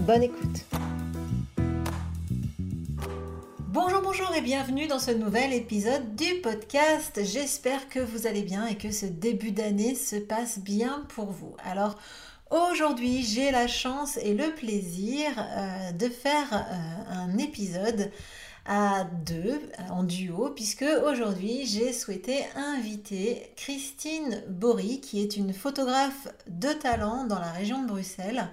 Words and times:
Bonne 0.00 0.22
écoute. 0.22 0.64
Bonjour, 3.58 4.02
bonjour 4.02 4.34
et 4.34 4.40
bienvenue 4.42 4.86
dans 4.86 4.98
ce 4.98 5.10
nouvel 5.10 5.52
épisode 5.52 6.14
du 6.14 6.40
podcast. 6.42 7.20
J'espère 7.24 7.88
que 7.88 8.00
vous 8.00 8.26
allez 8.26 8.42
bien 8.42 8.66
et 8.66 8.76
que 8.76 8.90
ce 8.90 9.06
début 9.06 9.50
d'année 9.50 9.94
se 9.94 10.16
passe 10.16 10.58
bien 10.58 11.04
pour 11.08 11.30
vous. 11.30 11.56
Alors, 11.64 11.96
aujourd'hui, 12.50 13.22
j'ai 13.22 13.50
la 13.50 13.66
chance 13.66 14.18
et 14.18 14.34
le 14.34 14.54
plaisir 14.54 15.30
euh, 15.38 15.92
de 15.92 16.08
faire 16.08 16.52
euh, 16.52 17.12
un 17.12 17.38
épisode 17.38 18.10
à 18.66 19.04
deux, 19.04 19.60
en 19.90 20.04
duo, 20.04 20.50
puisque 20.50 20.84
aujourd'hui 21.06 21.66
j'ai 21.66 21.92
souhaité 21.92 22.44
inviter 22.56 23.52
Christine 23.56 24.42
Bory, 24.48 25.00
qui 25.00 25.20
est 25.20 25.36
une 25.36 25.52
photographe 25.52 26.28
de 26.48 26.72
talent 26.72 27.24
dans 27.24 27.38
la 27.38 27.50
région 27.50 27.82
de 27.82 27.88
Bruxelles. 27.88 28.48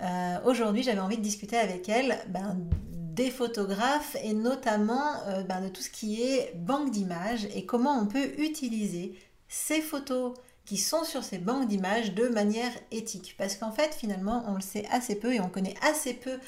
Euh, 0.00 0.38
aujourd'hui 0.44 0.82
j'avais 0.82 1.00
envie 1.00 1.18
de 1.18 1.22
discuter 1.22 1.56
avec 1.56 1.88
elle 1.88 2.18
ben, 2.28 2.56
des 2.90 3.30
photographes 3.30 4.16
et 4.24 4.32
notamment 4.32 5.22
euh, 5.28 5.42
ben, 5.44 5.60
de 5.60 5.68
tout 5.68 5.82
ce 5.82 5.90
qui 5.90 6.22
est 6.22 6.54
banque 6.56 6.90
d'images 6.90 7.46
et 7.54 7.64
comment 7.64 7.96
on 7.98 8.06
peut 8.06 8.32
utiliser 8.38 9.14
ces 9.48 9.80
photos 9.80 10.34
qui 10.64 10.76
sont 10.76 11.04
sur 11.04 11.24
ces 11.24 11.38
banques 11.38 11.68
d'images 11.68 12.14
de 12.14 12.28
manière 12.28 12.72
éthique. 12.90 13.34
Parce 13.36 13.56
qu'en 13.56 13.72
fait, 13.72 13.94
finalement, 13.94 14.44
on 14.46 14.54
le 14.54 14.60
sait 14.60 14.86
assez 14.90 15.16
peu 15.16 15.34
et 15.34 15.40
on 15.40 15.48
connaît 15.48 15.74
assez 15.82 16.14
peu 16.14 16.38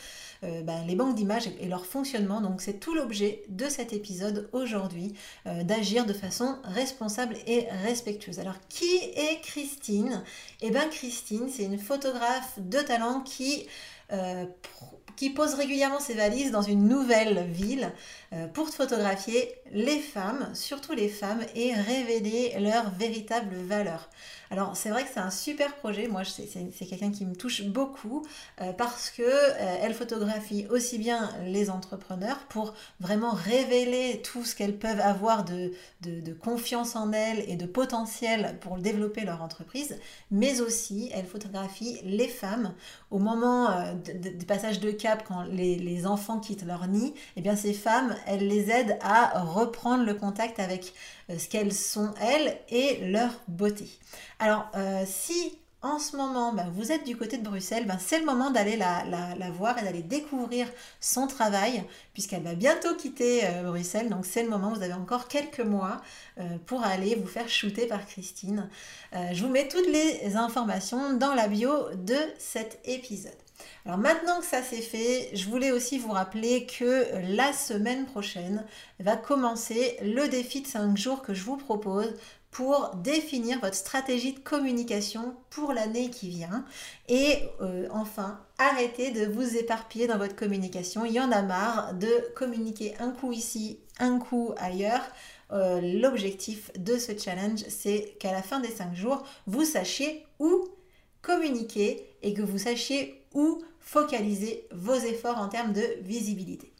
euh, 0.44 0.62
ben, 0.62 0.84
les 0.86 0.94
banques 0.94 1.14
d'images 1.14 1.48
et 1.60 1.66
leur 1.66 1.86
fonctionnement. 1.86 2.40
Donc 2.40 2.60
c'est 2.60 2.80
tout 2.80 2.94
l'objet 2.94 3.42
de 3.48 3.68
cet 3.68 3.92
épisode 3.92 4.48
aujourd'hui, 4.52 5.14
euh, 5.46 5.62
d'agir 5.62 6.06
de 6.06 6.12
façon 6.12 6.56
responsable 6.64 7.36
et 7.46 7.66
respectueuse. 7.84 8.38
Alors 8.38 8.58
qui 8.68 8.96
est 8.96 9.40
Christine? 9.42 10.22
Eh 10.60 10.70
bien 10.70 10.88
Christine, 10.88 11.48
c'est 11.50 11.64
une 11.64 11.78
photographe 11.78 12.58
de 12.58 12.78
talent 12.78 13.20
qui... 13.20 13.66
Euh, 14.12 14.44
qui 15.16 15.30
pose 15.30 15.54
régulièrement 15.54 16.00
ses 16.00 16.14
valises 16.14 16.50
dans 16.50 16.60
une 16.62 16.88
nouvelle 16.88 17.46
ville 17.48 17.92
pour 18.52 18.68
photographier 18.68 19.48
les 19.70 20.00
femmes, 20.00 20.50
surtout 20.54 20.92
les 20.92 21.08
femmes, 21.08 21.42
et 21.54 21.72
révéler 21.72 22.56
leurs 22.58 22.90
véritables 22.90 23.54
valeurs. 23.54 24.10
Alors 24.54 24.76
c'est 24.76 24.90
vrai 24.90 25.02
que 25.02 25.08
c'est 25.12 25.18
un 25.18 25.32
super 25.32 25.74
projet, 25.74 26.06
moi 26.06 26.22
c'est 26.24 26.86
quelqu'un 26.86 27.10
qui 27.10 27.26
me 27.26 27.34
touche 27.34 27.64
beaucoup 27.64 28.24
euh, 28.60 28.72
parce 28.72 29.10
que 29.10 29.22
euh, 29.24 29.76
elle 29.82 29.94
photographie 29.94 30.68
aussi 30.70 30.96
bien 30.96 31.28
les 31.44 31.70
entrepreneurs 31.70 32.38
pour 32.50 32.72
vraiment 33.00 33.32
révéler 33.32 34.22
tout 34.22 34.44
ce 34.44 34.54
qu'elles 34.54 34.78
peuvent 34.78 35.00
avoir 35.00 35.44
de, 35.44 35.72
confiance 36.40 36.94
en 36.94 37.10
elles 37.10 37.44
et 37.48 37.56
de 37.56 37.66
potentiel 37.66 38.56
pour 38.60 38.76
développer 38.76 39.22
leur 39.22 39.42
entreprise, 39.42 39.98
mais 40.30 40.60
aussi 40.60 41.10
elle 41.12 41.26
photographie 41.26 41.98
les 42.04 42.28
femmes. 42.28 42.74
Au 43.10 43.18
moment 43.18 43.72
euh, 43.72 43.94
du 43.94 44.46
passage 44.46 44.78
de 44.78 44.92
cap 44.92 45.24
quand 45.26 45.42
les, 45.42 46.06
enfants 46.06 46.38
quittent 46.38 46.64
leur 46.64 46.86
nid, 46.86 47.08
et 47.08 47.14
eh 47.38 47.40
bien 47.40 47.56
ces 47.56 47.72
femmes, 47.72 48.14
elles 48.28 48.46
les 48.46 48.70
aident 48.70 48.98
à 49.00 49.40
reprendre 49.42 50.04
le 50.04 50.14
contact 50.14 50.60
avec 50.60 50.94
ce 51.28 51.48
qu'elles 51.48 51.72
sont 51.72 52.12
elles 52.20 52.58
et 52.68 53.06
leur 53.06 53.30
beauté. 53.48 53.88
Alors, 54.38 54.66
euh, 54.74 55.04
si 55.06 55.58
en 55.82 55.98
ce 55.98 56.16
moment, 56.16 56.54
ben, 56.54 56.70
vous 56.72 56.92
êtes 56.92 57.04
du 57.04 57.14
côté 57.14 57.36
de 57.36 57.44
Bruxelles, 57.44 57.86
ben, 57.86 57.98
c'est 57.98 58.18
le 58.18 58.24
moment 58.24 58.50
d'aller 58.50 58.76
la, 58.76 59.34
voir 59.50 59.78
et 59.78 59.82
d'aller 59.82 60.02
découvrir 60.02 60.66
son 60.98 61.26
travail, 61.26 61.84
puisqu'elle 62.14 62.42
va 62.42 62.54
bientôt 62.54 62.94
quitter 62.94 63.42
euh, 63.44 63.64
Bruxelles. 63.64 64.08
Donc 64.08 64.24
c'est 64.24 64.42
le 64.42 64.48
moment, 64.48 64.72
vous 64.72 64.82
avez 64.82 64.94
encore 64.94 65.28
quelques 65.28 65.60
mois 65.60 66.00
euh, 66.38 66.56
pour 66.64 66.82
aller 66.82 67.16
vous 67.16 67.26
faire 67.26 67.48
shooter 67.48 67.86
par 67.86 68.06
Christine. 68.06 68.68
je 69.12 69.44
vous 69.44 69.50
mets 69.50 69.68
toutes 69.68 69.86
les 69.86 70.36
informations 70.36 71.14
dans 71.18 71.34
la 71.34 71.48
bio 71.48 71.90
de 71.94 72.16
cet 72.38 72.80
épisode. 72.84 73.43
Alors 73.86 73.98
maintenant 73.98 74.40
que 74.40 74.46
ça 74.46 74.62
c'est 74.62 74.82
fait, 74.82 75.30
je 75.34 75.48
voulais 75.48 75.70
aussi 75.70 75.98
vous 75.98 76.12
rappeler 76.12 76.66
que 76.66 77.06
la 77.34 77.52
semaine 77.52 78.06
prochaine 78.06 78.64
va 79.00 79.16
commencer 79.16 79.96
le 80.02 80.26
défi 80.28 80.62
de 80.62 80.66
5 80.66 80.96
jours 80.96 81.22
que 81.22 81.34
je 81.34 81.44
vous 81.44 81.56
propose 81.56 82.14
pour 82.54 82.92
définir 83.02 83.58
votre 83.58 83.74
stratégie 83.74 84.32
de 84.32 84.38
communication 84.38 85.34
pour 85.50 85.72
l'année 85.72 86.08
qui 86.08 86.28
vient. 86.28 86.64
Et 87.08 87.40
euh, 87.60 87.88
enfin, 87.90 88.40
arrêtez 88.58 89.10
de 89.10 89.26
vous 89.26 89.56
éparpiller 89.56 90.06
dans 90.06 90.18
votre 90.18 90.36
communication. 90.36 91.04
Il 91.04 91.12
y 91.12 91.20
en 91.20 91.32
a 91.32 91.42
marre 91.42 91.94
de 91.94 92.32
communiquer 92.36 92.94
un 93.00 93.10
coup 93.10 93.32
ici, 93.32 93.80
un 93.98 94.20
coup 94.20 94.54
ailleurs. 94.56 95.02
Euh, 95.50 95.80
l'objectif 95.80 96.70
de 96.78 96.96
ce 96.96 97.18
challenge, 97.18 97.64
c'est 97.68 98.14
qu'à 98.20 98.30
la 98.30 98.42
fin 98.42 98.60
des 98.60 98.70
5 98.70 98.94
jours, 98.94 99.24
vous 99.48 99.64
sachiez 99.64 100.24
où 100.38 100.68
communiquer 101.22 102.06
et 102.22 102.34
que 102.34 102.42
vous 102.42 102.58
sachiez 102.58 103.23
où 103.34 103.62
focaliser 103.80 104.66
vos 104.72 104.94
efforts 104.94 105.38
en 105.38 105.48
termes 105.48 105.72
de 105.72 105.84
visibilité. 106.00 106.72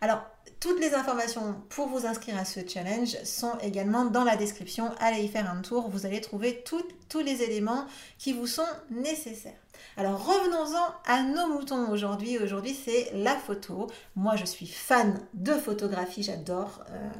Alors, 0.00 0.22
toutes 0.60 0.80
les 0.80 0.94
informations 0.94 1.56
pour 1.70 1.88
vous 1.88 2.06
inscrire 2.06 2.36
à 2.36 2.44
ce 2.44 2.60
challenge 2.66 3.16
sont 3.24 3.58
également 3.62 4.04
dans 4.04 4.22
la 4.22 4.36
description. 4.36 4.92
Allez 5.00 5.22
y 5.24 5.28
faire 5.28 5.50
un 5.50 5.60
tour, 5.60 5.88
vous 5.88 6.06
allez 6.06 6.20
trouver 6.20 6.62
tous 6.62 7.20
les 7.20 7.42
éléments 7.42 7.86
qui 8.18 8.32
vous 8.32 8.46
sont 8.46 8.62
nécessaires. 8.90 9.58
Alors 9.96 10.24
revenons-en 10.24 10.94
à 11.06 11.22
nos 11.22 11.48
moutons 11.48 11.90
aujourd'hui. 11.90 12.38
Aujourd'hui 12.38 12.74
c'est 12.74 13.10
la 13.14 13.36
photo. 13.36 13.88
Moi 14.16 14.36
je 14.36 14.44
suis 14.44 14.66
fan 14.66 15.20
de 15.34 15.52
photographie, 15.52 16.22
j'adore. 16.22 16.84
Euh, 16.90 17.10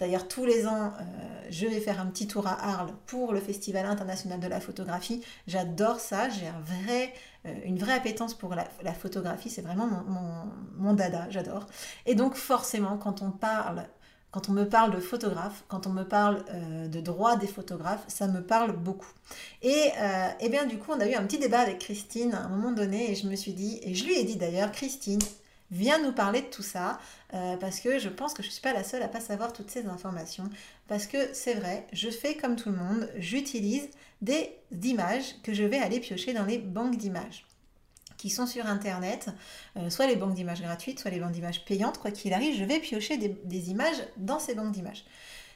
d'ailleurs 0.00 0.28
tous 0.28 0.44
les 0.44 0.66
ans 0.66 0.92
euh, 1.00 1.46
je 1.50 1.66
vais 1.66 1.80
faire 1.80 2.00
un 2.00 2.06
petit 2.06 2.26
tour 2.26 2.46
à 2.46 2.52
Arles 2.62 2.92
pour 3.06 3.32
le 3.32 3.40
Festival 3.40 3.86
international 3.86 4.40
de 4.40 4.46
la 4.46 4.60
photographie. 4.60 5.24
J'adore 5.46 6.00
ça, 6.00 6.28
j'ai 6.28 6.48
euh, 7.46 7.54
une 7.64 7.78
vraie 7.78 7.94
appétence 7.94 8.34
pour 8.34 8.54
la, 8.54 8.94
photographie, 8.94 9.50
c'est 9.50 9.62
vraiment 9.62 9.88
mon, 10.76 10.94
dada, 10.94 11.26
j'adore. 11.30 11.66
Et 12.06 12.14
donc 12.14 12.34
forcément, 12.34 12.96
quand 12.96 13.22
on 13.22 13.30
parle, 13.30 13.86
quand 14.30 14.48
on 14.48 14.52
me 14.52 14.68
parle 14.68 14.94
de 14.94 15.00
photographe, 15.00 15.64
quand 15.68 15.86
on 15.86 15.90
me 15.90 16.04
parle 16.04 16.44
euh, 16.50 16.88
de 16.88 17.00
droit 17.00 17.36
des 17.36 17.46
photographes, 17.46 18.04
ça 18.08 18.26
me 18.26 18.42
parle 18.42 18.72
beaucoup. 18.72 19.12
Et, 19.62 19.90
euh, 19.98 20.28
et 20.40 20.48
bien 20.48 20.66
du 20.66 20.78
coup, 20.78 20.92
on 20.92 21.00
a 21.00 21.08
eu 21.08 21.14
un 21.14 21.24
petit 21.24 21.38
débat 21.38 21.60
avec 21.60 21.78
Christine 21.78 22.34
à 22.34 22.44
un 22.44 22.48
moment 22.48 22.72
donné, 22.72 23.10
et 23.10 23.14
je 23.14 23.26
me 23.26 23.36
suis 23.36 23.52
dit, 23.52 23.80
et 23.82 23.94
je 23.94 24.04
lui 24.04 24.14
ai 24.14 24.24
dit 24.24 24.36
d'ailleurs, 24.36 24.70
Christine, 24.72 25.20
viens 25.70 25.98
nous 26.02 26.12
parler 26.12 26.42
de 26.42 26.46
tout 26.46 26.62
ça, 26.62 26.98
parce 27.60 27.80
que 27.80 27.98
je 27.98 28.08
pense 28.08 28.32
que 28.32 28.42
je 28.42 28.48
ne 28.48 28.52
suis 28.52 28.62
pas 28.62 28.72
la 28.72 28.84
seule 28.84 29.02
à 29.02 29.08
pas 29.08 29.20
savoir 29.20 29.52
toutes 29.52 29.70
ces 29.70 29.86
informations, 29.86 30.48
parce 30.88 31.06
que 31.06 31.18
c'est 31.34 31.54
vrai, 31.54 31.86
je 31.92 32.08
fais 32.08 32.36
comme 32.36 32.56
tout 32.56 32.70
le 32.70 32.76
monde, 32.76 33.08
j'utilise 33.18 33.88
des 34.22 34.50
images 34.82 35.34
que 35.42 35.52
je 35.52 35.64
vais 35.64 35.78
aller 35.78 36.00
piocher 36.00 36.32
dans 36.32 36.44
les 36.44 36.58
banques 36.58 36.96
d'images 36.96 37.47
qui 38.18 38.28
sont 38.28 38.46
sur 38.46 38.66
internet, 38.66 39.30
euh, 39.78 39.88
soit 39.88 40.06
les 40.06 40.16
banques 40.16 40.34
d'images 40.34 40.60
gratuites, 40.60 41.00
soit 41.00 41.10
les 41.10 41.20
banques 41.20 41.32
d'images 41.32 41.64
payantes, 41.64 41.98
quoi 41.98 42.10
qu'il 42.10 42.34
arrive, 42.34 42.58
je 42.58 42.64
vais 42.64 42.80
piocher 42.80 43.16
des, 43.16 43.70
images 43.70 43.96
dans 44.18 44.38
ces 44.38 44.54
banques 44.54 44.72
d'images. 44.72 45.04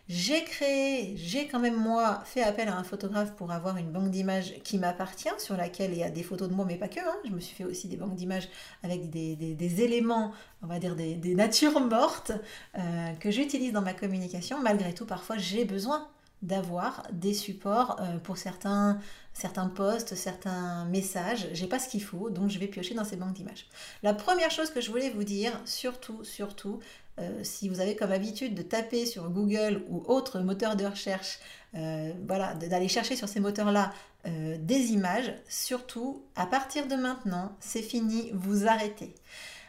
J'ai 0.08 0.42
créé, 0.42 1.14
j'ai 1.16 1.46
quand 1.46 1.60
même 1.60 1.76
moi 1.76 2.22
fait 2.24 2.42
appel 2.42 2.68
à 2.68 2.76
un 2.76 2.82
photographe 2.82 3.34
pour 3.34 3.52
avoir 3.52 3.76
une 3.76 3.90
banque 3.92 4.10
d'images 4.10 4.54
qui 4.64 4.78
m'appartient, 4.78 5.28
sur 5.38 5.56
laquelle 5.56 5.92
il 5.92 5.98
y 5.98 6.02
a 6.02 6.10
des 6.10 6.22
photos 6.22 6.48
de 6.48 6.54
moi, 6.54 6.64
mais 6.66 6.76
pas 6.76 6.88
que. 6.88 7.00
Hein. 7.00 7.16
Je 7.24 7.30
me 7.30 7.38
suis 7.40 7.54
fait 7.54 7.64
aussi 7.64 7.88
des 7.88 7.96
banques 7.96 8.16
d'images 8.16 8.48
avec 8.82 9.10
des, 9.10 9.82
éléments, 9.82 10.32
on 10.62 10.66
va 10.66 10.78
dire 10.78 10.96
des, 10.96 11.34
natures 11.34 11.80
mortes, 11.80 12.32
euh, 12.78 13.12
que 13.20 13.30
j'utilise 13.30 13.72
dans 13.72 13.82
ma 13.82 13.94
communication. 13.94 14.60
Malgré 14.60 14.92
tout, 14.92 15.06
parfois 15.06 15.38
j'ai 15.38 15.64
besoin 15.64 16.08
d'avoir 16.42 17.06
des 17.12 17.34
supports 17.34 17.96
euh, 18.00 18.18
pour 18.18 18.36
certains, 18.36 18.98
certains 19.32 19.68
posts, 19.68 20.14
certains 20.16 20.84
messages. 20.86 21.48
J'ai 21.52 21.68
pas 21.68 21.78
ce 21.78 21.88
qu'il 21.88 22.02
faut, 22.02 22.30
donc 22.30 22.50
je 22.50 22.58
vais 22.58 22.66
piocher 22.66 22.94
dans 22.94 23.04
ces 23.04 23.16
banques 23.16 23.34
d'images. 23.34 23.66
La 24.02 24.12
première 24.12 24.50
chose 24.50 24.70
que 24.70 24.80
je 24.80 24.90
voulais 24.90 25.10
vous 25.10 25.24
dire, 25.24 25.52
surtout, 25.64 26.24
surtout, 26.24 26.80
euh, 27.20 27.44
si 27.44 27.68
vous 27.68 27.80
avez 27.80 27.94
comme 27.94 28.10
habitude 28.10 28.54
de 28.54 28.62
taper 28.62 29.06
sur 29.06 29.30
Google 29.30 29.84
ou 29.88 30.02
autre 30.06 30.40
moteur 30.40 30.74
de 30.74 30.84
recherche, 30.84 31.38
euh, 31.74 32.12
voilà, 32.26 32.54
d'aller 32.54 32.88
chercher 32.88 33.16
sur 33.16 33.28
ces 33.28 33.40
moteurs-là 33.40 33.92
des 34.24 34.92
images, 34.92 35.34
surtout 35.48 36.22
à 36.36 36.46
partir 36.46 36.86
de 36.86 36.94
maintenant, 36.94 37.56
c'est 37.58 37.82
fini, 37.82 38.30
vous 38.32 38.68
arrêtez. 38.68 39.16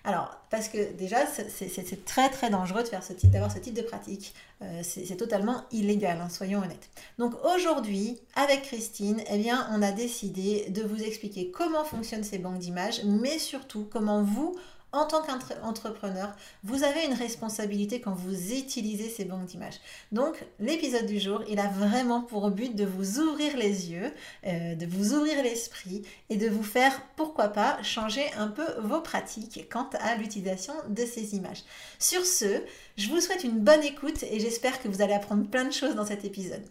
Alors, 0.06 0.38
parce 0.50 0.68
que 0.68 0.92
déjà, 0.94 1.26
c'est 1.26 2.06
très 2.06 2.30
très 2.30 2.50
dangereux 2.50 2.84
de 2.84 2.90
d'avoir 3.30 3.52
ce 3.52 3.60
type 3.60 3.74
de 3.74 3.82
pratique. 3.82 4.34
Euh, 4.62 4.82
c'est 4.84 5.16
totalement 5.16 5.64
illégal, 5.72 6.20
hein, 6.22 6.28
soyons 6.28 6.60
honnêtes. 6.60 6.90
Donc 7.18 7.34
aujourd'hui, 7.56 8.20
avec 8.36 8.64
Christine, 8.64 9.22
eh 9.32 9.38
bien, 9.38 9.66
on 9.72 9.82
a 9.82 9.92
décidé 9.92 10.70
de 10.70 10.84
vous 10.84 11.02
expliquer 11.02 11.52
comment 11.52 11.86
fonctionnent 11.86 12.26
ces 12.26 12.38
banques 12.38 12.60
d'images, 12.60 13.02
mais 13.06 13.40
surtout 13.40 13.88
comment 13.90 14.24
vous, 14.24 14.58
en 14.94 15.06
tant 15.06 15.22
qu'entrepreneur, 15.24 16.36
vous 16.64 16.84
avez 16.84 17.06
une 17.06 17.14
responsabilité 17.14 18.00
quand 18.00 18.14
vous 18.14 18.54
utilisez 18.54 19.10
ces 19.10 19.26
banques 19.26 19.48
d'images. 19.48 19.80
Donc, 20.12 20.46
l'épisode 20.60 21.08
du 21.08 21.20
jour, 21.20 21.44
il 21.50 21.60
a 21.60 21.68
vraiment 21.68 22.22
pour 22.22 22.52
but 22.52 22.76
de 22.76 22.86
vous 22.86 23.20
ouvrir 23.20 23.58
les 23.58 23.92
yeux, 23.92 24.12
euh, 24.46 24.76
de 24.76 24.86
vous 24.86 25.14
ouvrir 25.14 25.42
l'esprit 25.44 26.04
et 26.30 26.38
de 26.38 26.48
vous 26.48 26.64
faire, 26.64 27.02
pourquoi 27.16 27.50
pas, 27.50 27.82
changer 27.82 28.32
un 28.38 28.48
peu 28.48 28.66
vos 28.80 29.02
pratiques 29.02 29.68
quant 29.72 29.90
à 30.00 30.16
l'utilisation 30.16 30.74
de 30.88 31.06
ces 31.06 31.36
images. 31.36 31.64
Sur 31.98 32.26
ce, 32.26 32.62
je 32.96 33.10
vous 33.10 33.20
souhaite 33.20 33.44
une 33.44 33.60
bonne 33.60 33.84
écoute 33.84 34.24
et 34.24 34.40
j'espère 34.40 34.82
que 34.82 34.88
vous 34.88 35.02
allez 35.02 35.14
apprendre 35.14 35.50
plein 35.50 35.66
de 35.66 35.74
choses 35.74 35.96
dans 35.96 36.06
cet 36.06 36.24
épisode. 36.24 36.64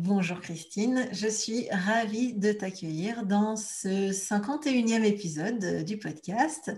Bonjour 0.00 0.40
Christine, 0.40 1.08
je 1.10 1.26
suis 1.26 1.68
ravie 1.72 2.32
de 2.32 2.52
t'accueillir 2.52 3.26
dans 3.26 3.56
ce 3.56 4.12
51e 4.12 5.02
épisode 5.02 5.82
du 5.84 5.98
podcast. 5.98 6.70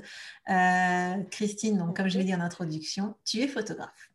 Euh, 0.48 1.22
Christine, 1.30 1.76
donc, 1.76 1.98
comme 1.98 2.08
je 2.08 2.16
l'ai 2.16 2.24
dit 2.24 2.34
en 2.34 2.40
introduction, 2.40 3.14
tu 3.26 3.40
es 3.40 3.46
photographe. 3.46 4.10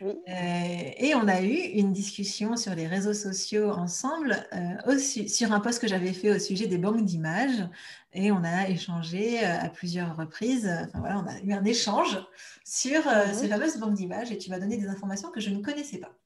Oui. 0.00 0.12
Euh, 0.26 0.90
et 0.96 1.14
on 1.14 1.28
a 1.28 1.42
eu 1.42 1.52
une 1.52 1.92
discussion 1.92 2.56
sur 2.56 2.74
les 2.74 2.86
réseaux 2.86 3.12
sociaux 3.12 3.72
ensemble 3.72 4.46
euh, 4.54 4.98
sur 4.98 5.52
un 5.52 5.60
post 5.60 5.78
que 5.78 5.86
j'avais 5.86 6.14
fait 6.14 6.30
au 6.30 6.38
sujet 6.38 6.66
des 6.66 6.78
banques 6.78 7.04
d'images. 7.04 7.68
Et 8.14 8.32
on 8.32 8.42
a 8.42 8.70
échangé 8.70 9.44
à 9.44 9.68
plusieurs 9.68 10.16
reprises, 10.16 10.66
enfin 10.66 11.00
voilà, 11.00 11.18
on 11.18 11.26
a 11.26 11.38
eu 11.40 11.52
un 11.52 11.64
échange 11.64 12.18
sur 12.64 13.04
mhm. 13.04 13.34
ces 13.34 13.48
fameuses 13.48 13.76
banques 13.76 13.94
d'images 13.94 14.32
et 14.32 14.38
tu 14.38 14.48
m'as 14.48 14.58
donné 14.58 14.78
des 14.78 14.88
informations 14.88 15.30
que 15.30 15.40
je 15.40 15.50
ne 15.50 15.62
connaissais 15.62 15.98
pas. 15.98 16.19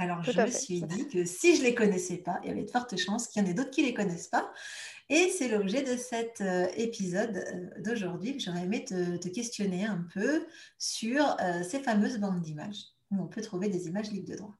Alors, 0.00 0.22
je 0.22 0.40
me 0.40 0.46
suis 0.46 0.82
dit 0.82 1.08
que 1.08 1.24
si 1.24 1.56
je 1.56 1.60
ne 1.60 1.66
les 1.66 1.74
connaissais 1.74 2.18
pas, 2.18 2.38
il 2.44 2.48
y 2.48 2.52
avait 2.52 2.62
de 2.62 2.70
fortes 2.70 2.96
chances 2.96 3.26
qu'il 3.26 3.42
y 3.42 3.44
en 3.44 3.48
ait 3.48 3.54
d'autres 3.54 3.70
qui 3.70 3.82
ne 3.82 3.88
les 3.88 3.94
connaissent 3.94 4.28
pas. 4.28 4.52
Et 5.10 5.30
c'est 5.30 5.48
l'objet 5.48 5.82
de 5.82 5.96
cet 5.96 6.40
euh, 6.40 6.68
épisode 6.76 7.36
euh, 7.36 7.82
d'aujourd'hui. 7.82 8.38
J'aurais 8.38 8.62
aimé 8.62 8.84
te, 8.84 9.28
questionner 9.28 9.86
un 9.86 10.06
peu 10.14 10.46
sur 10.78 11.36
euh, 11.40 11.62
ces 11.62 11.80
fameuses 11.80 12.18
bandes 12.18 12.42
d'images 12.42 12.84
où 13.10 13.22
on 13.22 13.26
peut 13.26 13.40
trouver 13.40 13.68
des 13.68 13.88
images 13.88 14.10
libres 14.10 14.30
de 14.30 14.36
droit. 14.36 14.54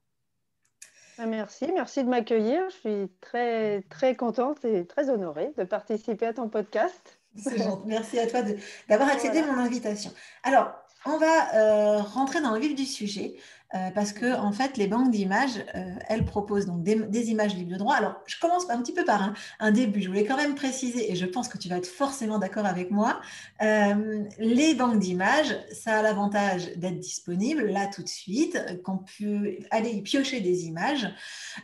Ah, 1.19 1.27
merci, 1.27 1.71
merci 1.73 2.03
de 2.03 2.09
m'accueillir. 2.09 2.63
Je 2.71 2.77
suis 2.77 3.11
très, 3.21 3.83
très 3.83 4.17
contente 4.17 4.65
et 4.65 4.87
très 4.87 5.11
honorée 5.11 5.53
de 5.57 5.65
participer 5.65 6.27
à 6.27 6.33
ton 6.33 6.49
podcast. 6.49 7.21
Merci 7.87 8.19
à 8.19 8.27
toi 8.27 8.41
d'avoir 8.89 9.11
accepté 9.11 9.43
mon 9.43 9.59
invitation. 9.59 10.11
Alors, 10.43 10.73
on 11.05 11.19
va 11.19 12.03
rentrer 12.03 12.41
dans 12.41 12.53
le 12.53 12.59
vif 12.59 12.75
du 12.75 12.85
sujet. 12.85 13.37
Euh, 13.75 13.91
parce 13.95 14.13
que 14.15 14.35
en 14.35 14.51
fait, 14.51 14.79
les 14.79 14.87
banques 14.87 15.11
d'images, 15.11 15.63
euh, 15.75 15.95
elles 16.09 16.25
proposent 16.25 16.65
donc 16.65 16.83
des, 16.83 17.31
images 17.31 17.55
libres 17.55 17.73
de 17.73 17.77
droit. 17.77 17.97
Alors, 17.97 18.15
je 18.27 18.39
commence 18.41 18.69
un 18.71 18.81
petit 18.81 18.95
peu 18.95 19.05
par 19.05 19.35
un, 19.61 19.71
début. 19.71 20.01
Je 20.01 20.09
voulais 20.09 20.25
quand 20.25 20.39
même 20.39 20.55
préciser, 20.55 21.13
et 21.13 21.17
je 21.17 21.27
pense 21.27 21.49
que 21.49 21.59
tu 21.59 21.69
vas 21.69 21.77
être 21.77 21.87
forcément 21.87 22.39
d'accord 22.39 22.65
avec 22.65 22.91
moi, 22.91 23.21
euh, 23.61 24.25
les 24.39 24.75
banques 24.75 24.99
d'images, 24.99 25.55
ça 25.73 25.99
a 25.99 26.03
l'avantage 26.03 26.73
d'être 26.77 26.99
disponible 26.99 27.67
là 27.67 27.87
tout 27.87 28.03
de 28.03 28.09
suite, 28.09 28.59
qu'on 28.83 29.01
peut 29.19 29.59
aller 29.71 29.91
y 29.91 30.01
piocher 30.01 30.41
des 30.41 30.65
images, 30.67 31.07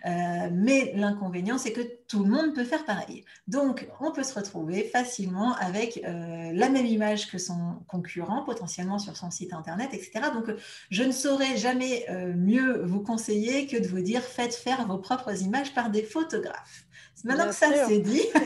mais 0.04 0.92
l'inconvénient, 0.94 1.56
c'est 1.56 1.72
que 1.72 1.80
tout 2.06 2.22
le 2.22 2.30
monde 2.30 2.54
peut 2.54 2.64
faire 2.64 2.84
pareil. 2.84 3.24
Donc, 3.48 3.88
on 4.00 4.12
peut 4.12 4.22
se 4.22 4.34
retrouver 4.34 4.84
facilement 4.84 5.54
avec 5.56 6.02
la 6.04 6.68
même 6.68 6.86
image 6.86 7.30
que 7.30 7.38
son 7.38 7.76
concurrent, 7.88 8.42
potentiellement 8.44 8.98
sur 8.98 9.16
son 9.16 9.30
site 9.30 9.52
internet, 9.52 9.90
etc. 9.92 10.26
Donc, 10.34 10.54
je 10.90 11.02
ne 11.02 11.12
saurais 11.12 11.56
jamais 11.56 11.93
euh, 12.10 12.32
mieux 12.34 12.82
vous 12.84 13.00
conseiller 13.00 13.66
que 13.66 13.76
de 13.76 13.86
vous 13.86 14.00
dire 14.00 14.22
faites 14.22 14.54
faire 14.54 14.86
vos 14.86 14.98
propres 14.98 15.42
images 15.42 15.74
par 15.74 15.90
des 15.90 16.02
photographes. 16.02 16.86
Maintenant 17.24 17.46
que 17.46 17.54
ça 17.54 17.68
c'est 17.88 18.00
dit, 18.00 18.20
mais 18.34 18.42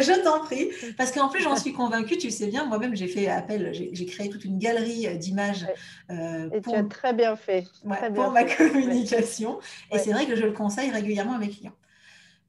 je 0.00 0.24
t'en 0.24 0.40
prie, 0.40 0.70
parce 0.96 1.12
qu'en 1.12 1.28
plus 1.28 1.42
j'en 1.42 1.56
suis 1.56 1.74
convaincue, 1.74 2.16
tu 2.16 2.30
sais 2.30 2.46
bien, 2.46 2.64
moi-même 2.64 2.96
j'ai 2.96 3.08
fait 3.08 3.28
appel, 3.28 3.74
j'ai 3.74 4.06
créé 4.06 4.30
toute 4.30 4.46
une 4.46 4.58
galerie 4.58 5.06
euh, 5.06 5.16
d'images. 5.16 5.66
Euh, 6.10 6.48
Et 6.52 6.62
tu 6.62 6.74
as 6.74 6.82
très 6.84 7.12
bien 7.12 7.36
fait. 7.36 7.66
pour 8.14 8.30
ma 8.30 8.44
communication. 8.56 9.58
Et 9.92 9.98
c'est 9.98 10.12
vrai 10.12 10.24
que 10.26 10.34
je 10.34 10.44
le 10.44 10.52
conseille 10.52 10.90
régulièrement 10.90 11.34
à 11.34 11.38
mes 11.38 11.50
clients. 11.50 11.76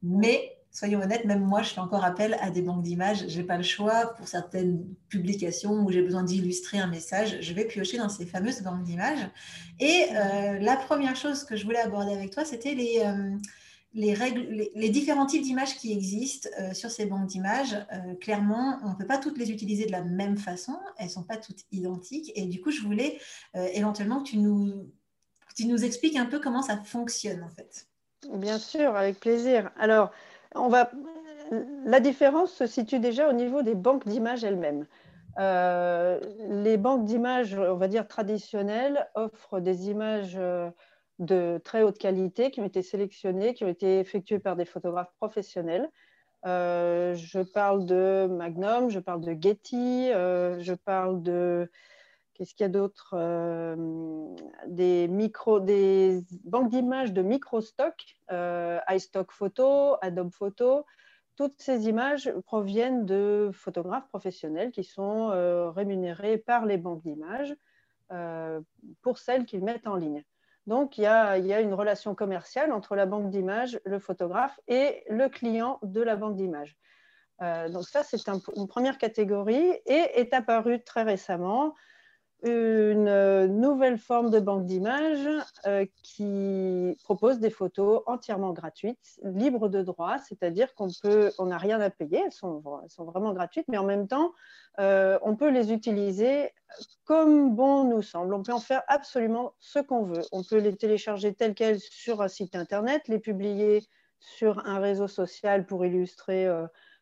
Mais 0.04 0.56
soyons 0.72 1.02
honnêtes, 1.02 1.26
même 1.26 1.44
moi, 1.44 1.62
je 1.62 1.74
fais 1.74 1.80
encore 1.80 2.06
appel 2.06 2.38
à 2.42 2.50
des 2.50 2.62
banques 2.62 2.84
d'images. 2.84 3.26
Je 3.28 3.40
n'ai 3.40 3.46
pas 3.46 3.58
le 3.58 3.64
choix 3.64 4.14
pour 4.16 4.28
certaines 4.28 4.84
publications 5.10 5.84
où 5.84 5.92
j'ai 5.92 6.02
besoin 6.02 6.24
d'illustrer 6.24 6.80
un 6.80 6.88
message. 6.88 7.38
Je 7.42 7.54
vais 7.54 7.66
piocher 7.66 7.98
dans 7.98 8.10
ces 8.10 8.26
fameuses 8.26 8.62
banques 8.62 8.84
d'images. 8.84 9.28
Et 9.80 10.06
euh, 10.12 10.60
la 10.60 10.78
première 10.78 11.16
chose 11.16 11.44
que 11.44 11.56
je 11.56 11.66
voulais 11.66 11.80
aborder 11.80 12.14
avec 12.14 12.32
toi, 12.32 12.46
c'était 12.46 12.74
les, 12.74 13.02
euh, 13.04 13.38
les, 13.94 14.14
règles, 14.14 14.70
les, 14.74 14.90
différents 14.90 15.26
types 15.26 15.44
d'images 15.44 15.76
qui 15.76 15.92
existent 15.92 16.50
euh, 16.60 16.74
sur 16.74 16.90
ces 16.90 17.06
banques 17.06 17.28
d'images. 17.28 17.78
clairement, 18.22 18.80
on 18.84 18.92
ne 18.92 18.96
peut 18.96 19.08
pas 19.08 19.18
toutes 19.18 19.38
les 19.38 19.52
utiliser 19.52 19.86
de 19.86 19.92
la 19.92 20.04
même 20.04 20.38
façon. 20.38 20.80
Elles 20.98 21.08
ne 21.08 21.12
sont 21.12 21.24
pas 21.24 21.38
toutes 21.38 21.66
identiques. 21.74 22.32
Et 22.36 22.46
du 22.46 22.62
coup, 22.62 22.72
je 22.72 22.82
voulais 22.82 23.20
éventuellement 23.74 24.24
que 24.24 24.30
tu 24.30 24.38
nous, 24.38 24.90
tu 25.54 25.66
nous 25.66 25.84
expliques 25.84 26.16
un 26.16 26.26
peu 26.26 26.40
comment 26.40 26.62
ça 26.62 26.78
fonctionne, 26.78 27.44
en 27.44 27.50
fait. 27.50 27.88
Bien 28.34 28.60
sûr, 28.60 28.96
avec 28.96 29.20
plaisir. 29.20 29.72
Alors, 29.78 30.12
la 30.56 32.00
différence 32.00 32.52
se 32.52 32.66
situe 32.66 33.00
déjà 33.00 33.30
au 33.30 33.34
niveau 33.34 33.62
des 33.62 33.76
banques 33.76 34.08
d'images 34.08 34.44
elles-mêmes. 34.44 34.86
Euh, 35.40 36.20
les 36.50 36.78
banques 36.78 37.06
d'images, 37.06 37.56
on 37.56 37.76
va 37.76 37.88
dire 37.88 38.08
traditionnelles, 38.08 39.08
offrent 39.16 39.60
des 39.60 39.90
images 39.90 40.36
euh, 40.38 40.70
de 41.20 41.60
très 41.64 41.84
haute 41.84 41.98
qualité 41.98 42.52
qui 42.52 42.60
ont 42.60 42.66
été 42.66 42.82
sélectionnées, 42.82 43.54
qui 43.54 43.64
ont 43.64 43.70
été 43.70 44.00
effectuées 44.00 44.40
par 44.40 44.56
des 44.56 44.66
photographes 44.66 45.14
professionnels. 45.18 45.90
Euh, 46.46 47.14
je 47.16 47.40
parle 47.40 47.86
de 47.86 48.28
Magnum, 48.28 48.90
je 48.90 49.00
parle 49.00 49.22
de 49.22 49.36
Getty, 49.40 50.10
je 50.12 50.74
parle 50.74 51.22
de 51.22 51.70
Qu'est-ce 52.42 52.56
qu'il 52.56 52.64
y 52.64 52.70
a 52.70 52.70
d'autre 52.70 53.16
des, 54.66 55.08
des 55.08 56.26
banques 56.44 56.70
d'images 56.70 57.14
de 57.14 57.22
micro-stock, 57.22 57.94
euh, 58.32 58.80
iStock 58.90 59.32
Photo, 59.32 59.98
Adobe 60.02 60.32
Photo? 60.32 60.88
Toutes 61.36 61.62
ces 61.62 61.88
images 61.88 62.34
proviennent 62.48 63.06
de 63.06 63.52
photographes 63.54 64.08
professionnels 64.08 64.72
qui 64.72 64.84
sont 64.84 65.30
euh, 65.30 65.70
rémunérés 65.70 66.40
par 66.40 66.66
les 66.66 66.78
banques 66.78 67.04
d'images 67.04 67.56
euh, 68.12 68.60
pour 69.04 69.20
celles 69.20 69.46
qu'ils 69.46 69.64
mettent 69.64 69.86
en 69.86 69.96
ligne. 69.96 70.24
Donc, 70.66 70.98
il 70.98 71.02
y, 71.02 71.06
a, 71.06 71.38
il 71.38 71.46
y, 71.46 71.54
a, 71.54 71.62
une 71.62 71.76
relation 71.76 72.16
commerciale 72.16 72.72
entre 72.72 72.96
la 72.96 73.06
banque 73.06 73.30
d'images, 73.30 73.80
le 73.86 74.00
photographe 74.00 74.60
et 74.68 75.04
le 75.12 75.30
client 75.30 75.78
de 75.84 76.02
la 76.02 76.16
banque 76.16 76.38
d'images. 76.38 76.76
donc, 77.40 77.84
ça, 77.84 78.02
c'est 78.02 78.28
une 78.56 78.68
première 78.68 78.98
catégorie 78.98 79.74
et 79.86 80.20
est 80.20 80.34
apparue 80.34 80.84
très 80.84 81.04
récemment 81.04 81.76
une 82.44 83.08
euh, 83.08 83.48
nouvelle 83.48 84.00
forme 84.00 84.32
de 84.32 84.40
banque 84.40 84.66
d'images 84.66 85.30
euh, 85.68 85.86
qui 86.02 86.98
propose 87.04 87.40
des 87.40 87.52
photos 87.52 88.02
entièrement 88.08 88.52
gratuites, 88.52 89.20
libres 89.24 89.70
de 89.70 89.84
droit, 89.84 90.18
c'est-à-dire 90.18 90.74
qu'on 90.74 90.88
on 91.38 91.46
n'a 91.46 91.58
rien 91.60 91.80
à 91.80 91.92
payer, 91.92 92.24
elles 92.26 92.32
sont, 92.32 92.64
sont, 92.88 93.06
vraiment 93.06 93.34
gratuites, 93.34 93.68
mais 93.68 93.78
en 93.78 93.84
même 93.84 94.08
temps, 94.08 94.34
euh, 94.80 95.20
on 95.22 95.36
peut 95.36 95.50
les 95.50 95.72
utiliser 95.72 96.52
comme 97.06 97.56
bon 97.56 97.84
nous 97.84 98.02
semble. 98.02 98.34
On 98.34 98.42
peut 98.42 98.54
en 98.54 98.60
faire 98.60 98.82
absolument 98.88 99.54
ce 99.60 99.78
qu'on 99.78 100.04
veut. 100.04 100.24
On 100.32 100.44
peut 100.44 100.58
les 100.58 100.76
télécharger 100.76 101.36
telles 101.36 101.54
quelles 101.54 101.80
sur 101.80 102.22
un 102.22 102.28
site 102.28 102.56
internet, 102.56 103.08
les 103.08 103.20
publier 103.20 103.84
sur 104.20 104.66
un 104.66 104.80
réseau 104.80 105.08
social 105.08 105.66
pour 105.66 105.86
illustrer 105.86 106.48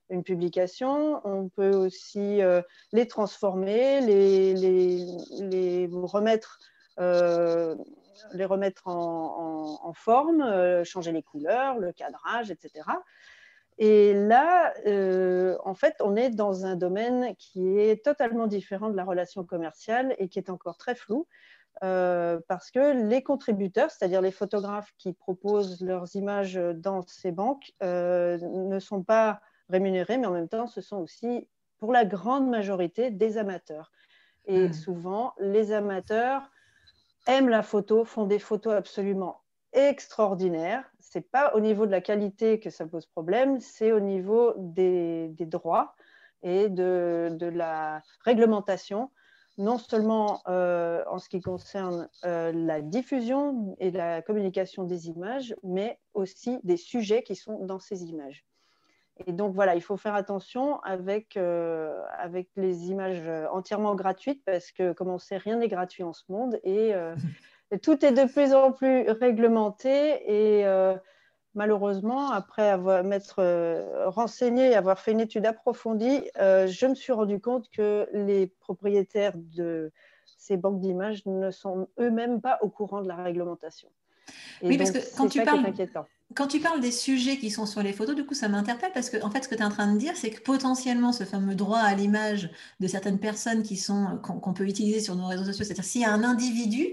une 0.09 0.23
publication. 0.23 1.21
On 1.25 1.49
peut 1.49 1.75
aussi 1.75 2.41
euh, 2.41 2.61
les 2.91 3.07
transformer, 3.07 4.01
les, 4.01 5.89
remettre, 5.91 6.59
euh, 6.99 7.75
les 8.33 8.45
remettre 8.45 8.87
en, 8.87 9.93
forme, 9.93 10.41
euh, 10.41 10.83
changer 10.83 11.11
les 11.11 11.23
couleurs, 11.23 11.77
le 11.77 11.91
cadrage, 11.91 12.51
etc. 12.51 12.85
Et 13.77 14.13
là, 14.13 14.73
en 15.63 15.73
fait, 15.73 15.95
on 16.01 16.17
est 16.17 16.29
dans 16.31 16.65
un 16.65 16.75
domaine 16.75 17.33
qui 17.37 17.79
est 17.79 18.03
totalement 18.03 18.45
différent 18.45 18.89
de 18.89 18.97
la 18.97 19.05
relation 19.05 19.45
commerciale 19.45 20.15
et 20.17 20.27
qui 20.27 20.37
est 20.37 20.49
encore 20.49 20.77
très 20.77 20.95
flou. 20.95 21.27
parce 21.79 22.71
que 22.71 23.07
les 23.07 23.23
contributeurs, 23.23 23.89
c'est-à-dire 23.89 24.21
les 24.21 24.31
photographes 24.31 24.91
qui 24.97 25.13
proposent 25.13 25.81
leurs 25.81 26.13
images 26.17 26.55
dans 26.55 27.03
ces 27.07 27.31
banques, 27.31 27.71
ne 27.81 28.79
sont 28.81 29.01
pas 29.01 29.39
rémunérés, 29.69 30.17
mais 30.17 30.27
en 30.27 30.31
même 30.31 30.49
temps, 30.49 30.67
ce 30.67 30.81
sont 30.81 30.97
aussi, 30.97 31.47
pour 31.77 31.91
la 31.91 32.05
grande 32.05 32.49
majorité, 32.49 33.11
des 33.11 33.37
amateurs. 33.37 33.91
Et 34.45 34.67
hmm. 34.67 34.73
souvent, 34.73 35.33
les 35.39 35.71
amateurs 35.71 36.49
aiment 37.27 37.49
la 37.49 37.63
photo, 37.63 38.03
font 38.05 38.25
des 38.25 38.39
photos 38.39 38.73
absolument 38.73 39.41
extraordinaires. 39.73 40.83
Ce 40.99 41.17
n'est 41.17 41.23
pas 41.23 41.53
au 41.55 41.59
niveau 41.59 41.85
de 41.85 41.91
la 41.91 42.01
qualité 42.01 42.59
que 42.59 42.69
ça 42.69 42.85
pose 42.85 43.05
problème, 43.05 43.59
c'est 43.59 43.91
au 43.91 43.99
niveau 43.99 44.53
des, 44.57 45.33
droits 45.39 45.95
et 46.41 46.69
de, 46.69 47.51
la 47.53 48.01
réglementation, 48.23 49.11
non 49.57 49.77
seulement 49.77 50.41
euh, 50.47 51.03
en 51.07 51.19
ce 51.19 51.29
qui 51.29 51.41
concerne 51.41 52.09
euh, 52.23 52.51
la 52.53 52.81
diffusion 52.81 53.75
et 53.79 53.91
la 53.91 54.21
communication 54.21 54.83
des 54.83 55.09
images, 55.09 55.55
mais 55.63 55.99
aussi 56.13 56.59
des 56.63 56.77
sujets 56.77 57.23
qui 57.23 57.35
sont 57.35 57.65
dans 57.65 57.79
ces 57.79 58.05
images. 58.05 58.45
Et 59.27 59.33
donc 59.33 59.53
voilà, 59.53 59.75
il 59.75 59.81
faut 59.81 59.97
faire 59.97 60.15
attention 60.15 60.79
avec, 60.81 61.35
euh, 61.35 62.01
avec 62.17 62.49
les 62.55 62.89
images 62.89 63.27
entièrement 63.51 63.95
gratuites 63.95 64.43
parce 64.45 64.71
que, 64.71 64.93
comme 64.93 65.09
on 65.09 65.17
sait, 65.17 65.37
rien 65.37 65.57
n'est 65.57 65.67
gratuit 65.67 66.03
en 66.03 66.13
ce 66.13 66.23
monde 66.29 66.59
et, 66.63 66.93
euh, 66.93 67.15
tout 67.83 68.03
est 68.03 68.11
de 68.11 68.31
plus 68.31 68.53
en 68.53 68.71
plus 68.71 69.09
réglementé. 69.09 69.89
Et 70.25 70.65
euh, 70.65 70.95
malheureusement, 71.53 72.31
après 72.31 72.69
avoir 72.69 73.03
m'être 73.03 73.43
renseigné 74.07 74.71
et 74.71 74.75
avoir 74.75 74.99
fait 74.99 75.11
une 75.11 75.19
étude 75.19 75.45
approfondie, 75.45 76.23
je 76.37 76.85
me 76.87 76.95
suis 76.95 77.13
rendu 77.13 77.39
compte 77.39 77.69
que 77.69 78.07
les 78.13 78.47
propriétaires 78.47 79.33
de 79.35 79.91
ces 80.37 80.57
banques 80.57 80.79
d'images 80.79 81.25
ne 81.25 81.51
sont 81.51 81.89
eux-mêmes 81.99 82.41
pas 82.41 82.57
au 82.61 82.69
courant 82.69 83.01
de 83.01 83.07
la 83.07 83.17
réglementation. 83.17 83.89
oui, 84.63 84.77
parce 84.77 84.91
que 84.91 85.17
quand 85.17 85.27
tu 85.27 85.43
parles 85.43 85.63
quand 86.35 86.47
tu 86.47 86.59
parles 86.59 86.79
des 86.79 86.91
sujets 86.91 87.37
qui 87.37 87.49
sont 87.49 87.65
sur 87.65 87.81
les 87.81 87.91
photos, 87.91 88.15
du 88.15 88.25
coup, 88.25 88.35
ça 88.35 88.47
m'interpelle 88.47 88.91
parce 88.93 89.09
que, 89.09 89.21
en 89.23 89.31
fait, 89.31 89.43
ce 89.43 89.49
que 89.49 89.55
tu 89.55 89.61
es 89.61 89.65
en 89.65 89.69
train 89.69 89.91
de 89.91 89.97
dire, 89.97 90.15
c'est 90.15 90.29
que 90.29 90.41
potentiellement, 90.41 91.11
ce 91.11 91.23
fameux 91.23 91.55
droit 91.55 91.79
à 91.79 91.95
l'image 91.95 92.51
de 92.79 92.87
certaines 92.87 93.19
personnes 93.19 93.63
qui 93.63 93.77
sont 93.77 94.19
qu'on 94.21 94.53
peut 94.53 94.67
utiliser 94.67 94.99
sur 94.99 95.15
nos 95.15 95.25
réseaux 95.25 95.43
sociaux, 95.43 95.65
c'est-à-dire 95.65 95.83
s'il 95.83 96.01
y 96.01 96.05
a 96.05 96.11
un 96.13 96.23
individu 96.23 96.87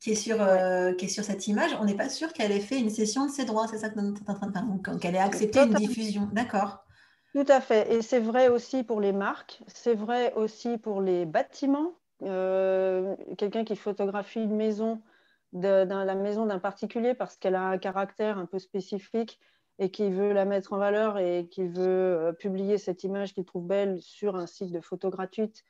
qui 0.00 0.10
est 0.10 0.16
sur, 0.16 0.42
euh, 0.42 0.92
qui 0.94 1.04
est 1.04 1.08
sur 1.08 1.22
cette 1.22 1.46
image, 1.46 1.70
on 1.80 1.84
n'est 1.84 1.94
pas 1.94 2.08
sûr 2.08 2.32
qu'elle 2.32 2.50
ait 2.50 2.58
fait 2.58 2.78
une 2.78 2.90
cession 2.90 3.26
de 3.26 3.30
ses 3.30 3.44
droits, 3.44 3.68
c'est 3.68 3.78
ça 3.78 3.88
que 3.88 3.94
tu 3.94 4.00
es 4.00 4.30
en 4.30 4.34
train 4.34 4.48
de 4.48 4.52
dire, 4.52 4.98
qu'elle 4.98 5.14
ait 5.14 5.18
accepté 5.18 5.60
une 5.60 5.74
diffusion. 5.74 6.28
D'accord. 6.32 6.84
Tout 7.34 7.46
à 7.48 7.60
fait. 7.60 7.90
Et 7.92 8.02
c'est 8.02 8.18
vrai 8.18 8.48
aussi 8.48 8.82
pour 8.82 9.00
les 9.00 9.12
marques, 9.12 9.60
c'est 9.68 9.94
vrai 9.94 10.32
aussi 10.34 10.76
pour 10.76 11.00
les 11.00 11.24
bâtiments. 11.24 11.92
Euh, 12.24 13.14
quelqu'un 13.38 13.64
qui 13.64 13.76
photographie 13.76 14.42
une 14.42 14.56
maison 14.56 15.00
dans 15.52 16.06
la 16.06 16.14
maison 16.14 16.46
d'un 16.46 16.58
particulier 16.58 17.14
parce 17.14 17.36
qu'elle 17.36 17.54
a 17.54 17.64
un 17.68 17.78
caractère 17.78 18.38
un 18.38 18.46
peu 18.46 18.58
spécifique 18.58 19.38
et 19.78 19.90
qui 19.90 20.10
veut 20.10 20.32
la 20.32 20.44
mettre 20.44 20.72
en 20.72 20.78
valeur 20.78 21.18
et 21.18 21.48
qui 21.50 21.66
veut 21.66 21.86
euh, 21.86 22.32
publier 22.32 22.78
cette 22.78 23.04
image 23.04 23.34
qu'il 23.34 23.44
trouve 23.44 23.66
belle 23.66 24.00
sur 24.00 24.36
un 24.36 24.46
site 24.46 24.70
de 24.70 24.80
photo 24.80 25.10
gratuite, 25.10 25.64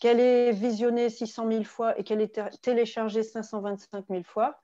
qu'elle 0.00 0.20
est 0.20 0.52
visionnée 0.52 1.08
600 1.08 1.50
000 1.50 1.64
fois 1.64 1.98
et 1.98 2.04
qu'elle 2.04 2.20
est 2.20 2.40
téléchargée 2.62 3.22
525 3.22 4.06
000 4.08 4.22
fois, 4.24 4.60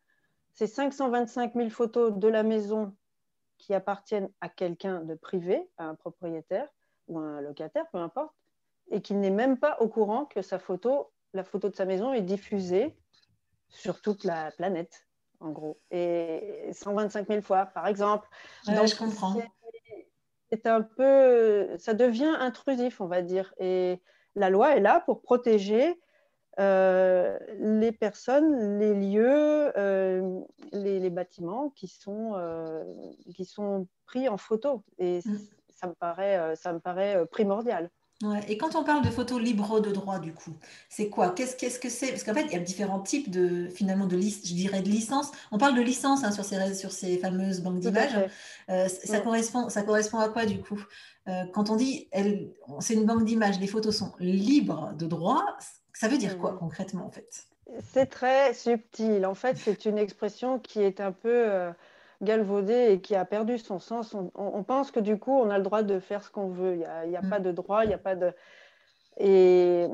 c'est 0.53 0.67
525 0.67 1.55
000 1.55 1.71
photos 1.71 2.13
de 2.13 2.29
la 2.29 2.43
maison 2.43 2.95
qui 3.59 3.75
appartiennent 3.75 4.29
à 4.41 4.49
quelqu'un 4.49 5.01
de 5.01 5.15
privé, 5.15 5.69
à 5.79 5.85
un 5.85 5.95
propriétaire 5.95 6.69
ou 7.09 7.19
à 7.19 7.23
un 7.23 7.41
locataire, 7.41 7.87
peu 7.93 7.99
importe, 7.99 8.35
et 8.91 9.01
qui 9.01 9.15
n'est 9.15 9.31
même 9.31 9.59
pas 9.59 9.79
au 9.81 9.89
courant 9.89 10.27
que 10.27 10.43
sa 10.43 10.59
photo, 10.59 11.11
la 11.33 11.45
photo 11.45 11.69
de 11.69 11.75
sa 11.75 11.85
maison 11.85 12.13
est 12.13 12.23
diffusée 12.23 12.95
sur 13.75 14.01
toute 14.01 14.25
la 14.25 14.51
planète, 14.53 15.07
en 15.41 15.51
gros. 15.51 15.79
Et 15.91 16.71
125 16.73 17.29
000 17.29 17.43
fois, 17.43 17.67
par 17.67 17.87
exemple. 17.87 18.29
Donc, 18.67 18.87
je 18.87 18.97
comprends. 18.97 19.37
C'est 20.51 20.67
un 20.67 20.83
peu, 20.83 21.77
ça 21.79 21.95
devient 21.95 22.35
intrusif, 22.39 23.01
on 23.01 23.07
va 23.07 23.23
dire. 23.23 23.53
Et 23.59 24.01
la 24.37 24.51
loi 24.51 24.77
est 24.77 24.81
là 24.81 25.01
pour 25.01 25.21
protéger 25.21 25.99
euh, 26.61 27.37
les 27.59 27.91
personnes, 27.91 28.79
les 28.79 28.95
lieux, 28.95 29.77
euh, 29.77 30.41
les, 30.73 31.11
bâtiments 31.11 31.71
qui 31.71 31.89
sont, 31.89 32.35
euh, 32.37 32.85
qui 33.35 33.45
sont 33.45 33.89
pris 34.07 34.29
en 34.29 34.37
photo. 34.37 34.85
Et 34.99 35.19
mm. 35.25 35.39
ça 35.71 35.89
me 35.89 35.95
paraît, 35.95 36.55
ça 36.57 36.73
me 36.73 36.79
paraît 36.79 37.27
primordial. 37.27 37.91
Et 38.49 38.57
quand 38.57 38.75
on 38.75 38.85
parle 38.85 39.05
de 39.05 39.11
photos 39.11 39.41
libres 39.41 39.81
de 39.81 39.91
droit, 39.91 40.19
du 40.19 40.33
coup, 40.33 40.53
c'est 40.89 41.09
quoi? 41.09 41.31
Qu'est-ce 41.31 41.79
que 41.79 41.89
c'est? 41.89 42.09
Parce 42.09 42.23
qu'en 42.23 42.33
fait, 42.33 42.45
il 42.47 42.53
y 42.53 42.57
a 42.57 42.61
différents 42.61 43.01
types 43.01 43.31
de, 43.31 43.69
finalement, 43.69 44.07
de 44.07 44.19
je 44.19 44.55
dirais 44.55 44.83
de 44.83 44.89
licence. 44.89 45.31
On 45.51 45.59
parle 45.59 45.75
de 45.75 45.83
licence 45.83 46.25
hein, 46.25 46.31
sur, 46.31 46.45
ces, 46.45 46.75
sur 46.75 46.93
ces 46.93 47.19
fameuses 47.19 47.61
banques 47.61 47.81
d'images. 47.81 48.17
Euh, 48.71 48.89
ça, 48.89 49.21
correspond, 49.21 49.69
ça 49.69 49.83
correspond 49.83 50.19
à 50.21 50.29
quoi, 50.29 50.47
du 50.47 50.61
coup? 50.61 50.81
Euh, 51.29 51.45
Quand 51.53 51.71
on 51.71 51.77
dit 51.77 52.09
c'est 52.81 52.95
une 52.95 53.05
banque 53.05 53.25
d'images, 53.25 53.59
les 53.61 53.67
photos 53.67 53.97
sont 53.97 54.13
libres 54.21 54.93
de 54.97 55.07
droit, 55.07 55.45
ça 55.93 56.09
veut 56.09 56.19
dire 56.19 56.39
quoi 56.39 56.53
mmh. 56.53 56.59
concrètement, 56.59 57.07
en 57.07 57.11
fait? 57.11 57.47
C'est 57.93 58.07
très 58.07 58.55
subtil. 58.55 59.27
En 59.27 59.35
fait, 59.35 59.57
c'est 59.57 59.85
une 59.87 59.99
expression 59.99 60.59
qui 60.61 60.81
est 60.81 61.01
un 61.01 61.13
peu... 61.13 61.29
Euh, 61.51 61.73
galvaudé 62.23 62.93
et 62.93 63.01
qui 63.01 63.15
a 63.15 63.25
perdu 63.25 63.59
son 63.59 63.79
sens. 63.79 64.15
On, 64.35 64.63
pense 64.65 64.91
que 64.91 65.01
du 65.01 65.19
coup, 65.19 65.33
on 65.33 65.51
a 65.51 65.59
le 65.59 65.65
droit 65.65 65.83
de 65.83 65.99
faire 65.99 66.23
ce 66.23 66.31
qu'on 66.31 66.49
veut. 66.49 66.75
Il 66.75 67.09
n'y 67.11 67.17
a, 67.17 67.23
mm. 67.23 67.31
pas 67.31 67.41
de 67.41 67.53
droit, 67.53 67.85
il 67.85 67.89
n'y 67.89 67.95
a 67.95 67.99
pas 67.99 68.15
de. 68.15 68.33
Et 69.19 69.87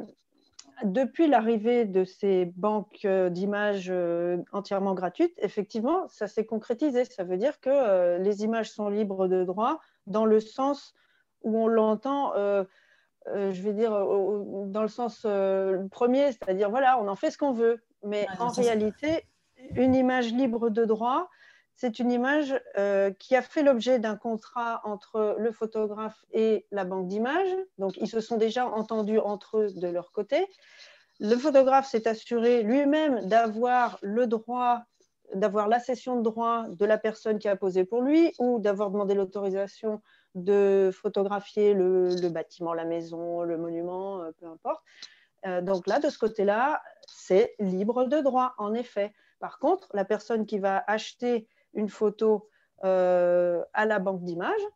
depuis 0.84 1.28
l'arrivée 1.28 1.84
de 1.84 2.04
ces 2.04 2.46
banques 2.56 3.04
euh, 3.04 3.28
d'images 3.28 3.88
euh, 3.90 4.38
entièrement 4.52 4.94
gratuites, 4.94 5.34
effectivement, 5.38 6.08
ça 6.08 6.26
s'est 6.26 6.46
concrétisé. 6.46 7.04
Ça 7.04 7.24
veut 7.24 7.36
dire 7.36 7.60
que 7.60 7.70
euh, 7.70 8.18
les 8.18 8.42
images 8.44 8.70
sont 8.70 8.88
libres 8.88 9.28
de 9.28 9.44
droit 9.44 9.80
dans 10.06 10.24
le 10.24 10.40
sens 10.40 10.94
où 11.42 11.58
on 11.58 11.68
l'entend. 11.68 12.34
je 13.26 13.62
vais 13.62 13.72
dire 13.72 13.92
dans 13.92 14.82
le 14.82 14.88
sens 14.88 15.26
premier, 15.90 16.32
c'est-à-dire 16.32 16.68
voilà, 16.68 17.00
on 17.00 17.08
en 17.08 17.16
fait 17.16 17.30
ce 17.30 17.38
qu'on 17.38 17.52
veut. 17.52 17.82
Mais 18.02 18.26
en 18.38 18.48
réalité, 18.48 19.24
une 19.74 19.94
image 19.94 20.32
libre 20.32 20.68
de 20.68 20.84
droit, 20.84 21.28
c'est 21.76 21.98
une 21.98 22.12
image 22.12 22.54
euh, 22.76 23.10
qui 23.10 23.34
a 23.34 23.42
fait 23.42 23.62
l'objet 23.62 23.98
d'un 23.98 24.16
contrat 24.16 24.80
entre 24.84 25.36
le 25.38 25.50
photographe 25.50 26.24
et 26.32 26.66
la 26.70 26.84
banque 26.84 27.08
d'images. 27.08 27.56
Donc, 27.78 27.96
ils 27.96 28.08
se 28.08 28.20
sont 28.20 28.36
déjà 28.36 28.66
entendus 28.66 29.18
entre 29.18 29.58
eux 29.58 29.72
de 29.74 29.88
leur 29.88 30.12
côté. 30.12 30.46
Le 31.20 31.36
photographe 31.36 31.86
s'est 31.88 32.06
assuré 32.06 32.62
lui-même 32.62 33.26
d'avoir 33.28 33.98
le 34.02 34.26
droit, 34.26 34.82
d'avoir 35.34 35.68
la 35.68 35.80
cession 35.80 36.16
de 36.16 36.22
droit 36.22 36.66
de 36.68 36.84
la 36.84 36.98
personne 36.98 37.38
qui 37.38 37.48
a 37.48 37.56
posé 37.56 37.84
pour 37.84 38.02
lui 38.02 38.32
ou 38.38 38.58
d'avoir 38.58 38.90
demandé 38.90 39.14
l'autorisation 39.14 40.00
de 40.34 40.90
photographier 40.92 41.74
le, 41.74 42.28
bâtiment, 42.28 42.72
la 42.72 42.84
maison, 42.84 43.42
le 43.42 43.58
monument, 43.58 44.22
euh, 44.22 44.30
peu 44.38 44.46
importe. 44.46 44.82
Euh, 45.46 45.60
donc 45.60 45.86
là, 45.86 45.98
de 45.98 46.08
ce 46.08 46.18
côté-là, 46.18 46.82
c'est 47.06 47.54
libre 47.58 48.04
de 48.04 48.20
droit, 48.20 48.54
en 48.58 48.74
effet. 48.74 49.12
Par 49.38 49.58
contre, 49.58 49.88
la 49.94 50.04
personne 50.04 50.46
qui 50.46 50.58
va 50.58 50.84
acheter 50.86 51.48
une 51.74 51.88
photo 51.88 52.48
euh, 52.84 53.62
à 53.74 53.84
la 53.84 53.98
banque 53.98 54.22
d'images, 54.22 54.66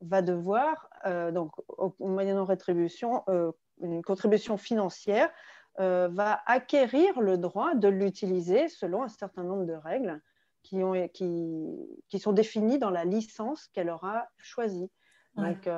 va 0.00 0.22
devoir, 0.22 0.88
euh, 1.06 1.30
donc 1.30 1.52
moyennant 1.98 2.44
rétribution, 2.44 3.22
euh, 3.28 3.52
une 3.80 4.02
contribution 4.02 4.56
financière, 4.56 5.30
va 5.76 6.40
acquérir 6.46 7.20
le 7.20 7.36
droit 7.36 7.74
de 7.74 7.88
l'utiliser 7.88 8.68
selon 8.68 9.02
un 9.02 9.08
certain 9.08 9.42
nombre 9.42 9.64
de 9.64 9.72
règles 9.72 10.20
qui, 10.62 10.84
ont, 10.84 11.08
qui, 11.08 12.00
qui 12.08 12.20
sont 12.20 12.32
définies 12.32 12.78
dans 12.78 12.90
la 12.90 13.04
licence 13.04 13.66
qu'elle 13.72 13.90
aura 13.90 14.28
choisie. 14.38 14.88
Donc, 15.34 15.68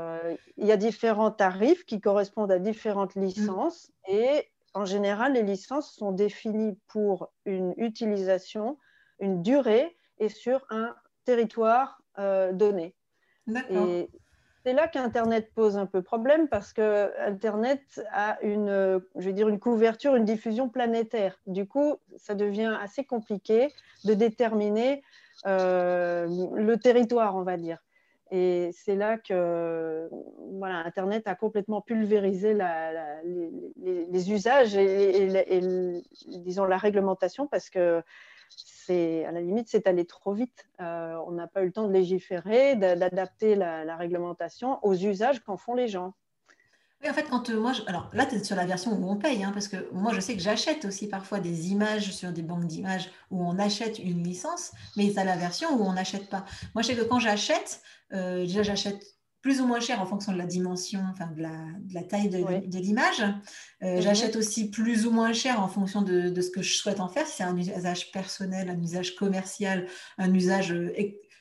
il 0.59 0.67
y 0.67 0.71
a 0.71 0.77
différents 0.77 1.31
tarifs 1.31 1.87
qui 1.87 2.03
correspondent 2.03 2.53
à 2.53 2.59
différentes 2.59 3.17
mm. 3.17 3.21
licences 3.23 3.91
et 4.07 4.47
en 4.75 4.85
général, 4.85 5.33
les 5.33 5.43
licences 5.43 5.95
sont 5.95 6.13
définies 6.13 6.79
pour 6.89 7.33
une 7.47 7.73
utilisation, 7.79 8.79
une 9.19 9.41
durée 9.41 9.96
et 10.19 10.29
sur 10.29 10.65
un 10.71 10.95
territoire 11.25 12.01
euh, 12.19 12.53
donné. 12.53 12.95
Et 13.71 14.09
c'est 14.65 14.73
là 14.73 14.89
qu'Internet 14.89 15.53
pose 15.55 15.77
un 15.77 15.87
peu 15.87 16.03
problème 16.03 16.49
parce 16.49 16.73
que 16.73 17.13
Internet 17.21 18.05
a 18.11 18.39
une, 18.43 19.01
je 19.15 19.27
vais 19.27 19.33
dire, 19.33 19.49
une 19.49 19.61
couverture, 19.61 20.17
une 20.17 20.25
diffusion 20.25 20.69
planétaire. 20.69 21.39
Du 21.47 21.67
coup, 21.67 21.97
ça 22.17 22.35
devient 22.35 22.77
assez 22.81 23.05
compliqué 23.05 23.73
de 24.05 24.15
déterminer 24.15 25.05
euh, 25.47 26.27
le 26.55 26.77
territoire, 26.79 27.37
on 27.37 27.43
va 27.43 27.57
dire. 27.57 27.79
Et 28.33 28.71
c'est 28.73 28.97
là 28.97 29.19
que 29.19 30.09
voilà, 30.59 30.79
Internet 30.79 31.29
a 31.29 31.37
complètement 31.37 31.81
pulvérisé 31.81 32.55
la, 32.55 33.23
les, 33.23 34.33
usages 34.33 34.75
et, 34.75 35.29
et, 35.29 35.61
disons, 36.27 36.65
la 36.65 36.77
réglementation 36.77 37.47
parce 37.47 37.71
que 37.71 38.03
c'est 38.87 39.25
à 39.25 39.33
la 39.33 39.41
limite, 39.41 39.69
c'est 39.69 39.87
allé 39.87 40.05
trop 40.05 40.33
vite. 40.33 40.69
Euh, 40.81 41.17
on 41.27 41.33
n'a 41.33 41.47
pas 41.47 41.63
eu 41.63 41.67
le 41.67 41.73
temps 41.73 41.87
de 41.87 41.93
légiférer, 41.93 42.77
d'adapter 42.77 43.55
la, 43.55 43.97
réglementation 43.97 44.79
aux 44.85 44.95
usages 44.95 45.41
qu'en 45.41 45.57
font 45.57 45.75
les 45.75 45.89
gens. 45.89 46.15
Oui, 47.03 47.11
en 47.11 47.13
fait, 47.13 47.25
quand 47.25 47.51
euh, 47.51 47.61
moi, 47.61 47.73
alors 47.89 48.09
là, 48.13 48.25
tu 48.25 48.37
es 48.37 48.45
sur 48.45 48.57
la 48.57 48.65
version 48.65 48.93
où 48.93 49.11
on 49.11 49.17
paye, 49.17 49.45
hein, 49.45 49.51
parce 49.53 49.69
que 49.69 49.91
moi, 49.93 50.13
je 50.15 50.21
sais 50.21 50.35
que 50.35 50.43
j'achète 50.43 50.85
aussi 50.85 51.09
parfois 51.09 51.41
des 51.41 51.71
images 51.71 52.13
sur 52.13 52.33
des 52.33 52.43
banques 52.43 52.67
d'images 52.67 53.11
où 53.31 53.45
on 53.45 53.59
achète 53.59 53.99
une 53.99 54.23
licence, 54.23 54.73
mais 54.97 55.11
c'est 55.11 55.25
la 55.25 55.37
version 55.37 55.69
où 55.77 55.83
on 55.83 55.93
n'achète 55.93 56.31
pas. 56.31 56.45
Moi, 56.75 56.83
je 56.83 56.89
sais 56.89 56.97
que 56.97 57.03
quand 57.03 57.19
j'achète, 57.19 57.83
euh, 58.13 58.47
déjà, 58.47 58.63
j'achète 58.63 59.16
plus 59.47 59.61
ou 59.61 59.67
moins 59.67 59.79
cher 59.79 60.03
en 60.03 60.07
fonction 60.07 60.33
de 60.33 60.39
la 60.39 60.45
dimension, 60.45 61.01
enfin 61.09 61.29
de 61.29 61.41
la, 61.41 62.03
taille 62.03 62.29
de, 62.29 62.79
l'image. 62.79 63.21
Euh, 63.85 63.95
mhm. 63.95 64.03
J'achète 64.03 64.35
aussi 64.35 64.71
plus 64.73 65.07
ou 65.07 65.13
moins 65.13 65.33
cher 65.33 65.63
en 65.63 65.69
fonction 65.69 66.03
de, 66.03 66.41
ce 66.41 66.51
que 66.51 66.63
je 66.63 66.75
souhaite 66.75 66.99
en 66.99 67.07
faire, 67.07 67.29
si 67.29 67.37
c'est 67.37 67.45
un 67.45 67.57
usage 67.57 68.11
personnel, 68.11 68.69
un 68.69 68.83
usage 68.83 69.15
commercial, 69.15 69.87
un 70.19 70.35
usage, 70.35 70.73
euh, 70.73 70.93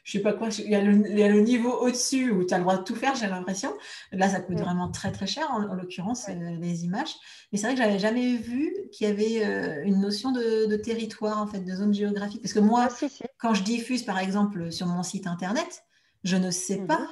je 0.03 0.11
sais 0.11 0.19
pas 0.19 0.33
quoi, 0.33 0.49
il 0.59 0.69
y 0.69 0.75
a 0.75 0.83
le, 0.83 1.39
niveau 1.39 1.71
au-dessus 1.71 2.29
où 2.29 2.45
tu 2.45 2.53
as 2.53 2.57
le 2.57 2.63
droit 2.63 2.77
de 2.77 2.83
tout 2.83 2.93
faire, 2.93 3.15
j'ai 3.15 3.25
l'impression. 3.25 3.73
Là, 4.11 4.29
ça 4.29 4.39
coûte 4.39 4.59
vraiment 4.59 4.91
très 4.91 5.11
très 5.11 5.25
cher, 5.25 5.49
en, 5.49 5.73
l'occurrence, 5.73 6.29
euh, 6.29 6.57
les 6.61 6.85
images. 6.85 7.15
Mais 7.51 7.57
c'est 7.57 7.65
vrai 7.65 7.75
que 7.75 7.81
j'avais 7.81 7.97
jamais 7.97 8.35
vu 8.35 8.71
qu'il 8.91 9.07
y 9.07 9.09
avait 9.09 9.83
une 9.83 9.99
notion 9.99 10.31
de, 10.31 10.75
territoire, 10.75 11.41
en 11.41 11.47
fait, 11.47 11.61
de 11.61 11.73
zone 11.73 11.91
géographique. 11.95 12.43
Parce 12.43 12.53
que 12.53 12.59
moi, 12.59 12.87
ah, 12.87 13.07
quand 13.39 13.55
je 13.55 13.63
diffuse, 13.63 14.03
par 14.03 14.19
exemple, 14.19 14.71
sur 14.71 14.85
mon 14.85 15.01
site 15.01 15.25
internet, 15.25 15.85
je 16.23 16.37
ne 16.37 16.51
sais 16.51 16.77
mhm. 16.77 16.85
pas 16.85 17.09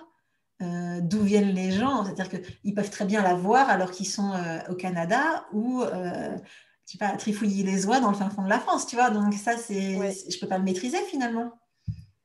euh, 0.61 1.01
d'où 1.01 1.21
viennent 1.21 1.53
les 1.53 1.71
gens. 1.71 2.05
C'est-à-dire 2.05 2.29
qu'ils 2.29 2.73
peuvent 2.73 2.89
très 2.89 3.05
bien 3.05 3.21
la 3.23 3.33
voir 3.33 3.69
alors 3.69 3.91
qu'ils 3.91 4.07
sont 4.07 4.33
euh, 4.33 4.59
au 4.69 4.75
Canada 4.75 5.45
ou 5.51 5.81
euh, 5.81 6.37
tu 6.85 6.93
sais 6.93 6.97
pas, 6.97 7.15
trifouiller 7.17 7.63
les 7.63 7.85
oies 7.85 7.99
dans 7.99 8.09
le 8.09 8.15
fin 8.15 8.29
fond 8.29 8.43
de 8.43 8.49
la 8.49 8.59
France, 8.59 8.85
tu 8.85 8.95
vois. 8.95 9.09
Donc 9.09 9.33
ça, 9.33 9.57
c'est, 9.57 9.95
je 10.29 10.39
peux 10.39 10.47
pas 10.47 10.57
le 10.57 10.63
maîtriser 10.63 10.99
finalement. 11.09 11.51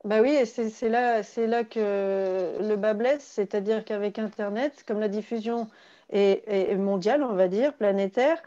Bah 0.05 0.21
oui, 0.21 0.37
c'est, 0.45 0.87
là, 0.87 1.23
c'est 1.23 1.47
là 1.47 1.65
que 1.65 2.57
le 2.61 2.75
bas 2.75 2.93
blesse, 2.93 3.23
c'est-à-dire 3.23 3.83
qu'avec 3.83 4.17
Internet, 4.17 4.85
comme 4.87 4.99
la 4.99 5.09
diffusion 5.09 5.67
est, 6.09 6.75
mondiale, 6.77 7.21
on 7.23 7.33
va 7.33 7.49
dire, 7.49 7.73
planétaire, 7.73 8.41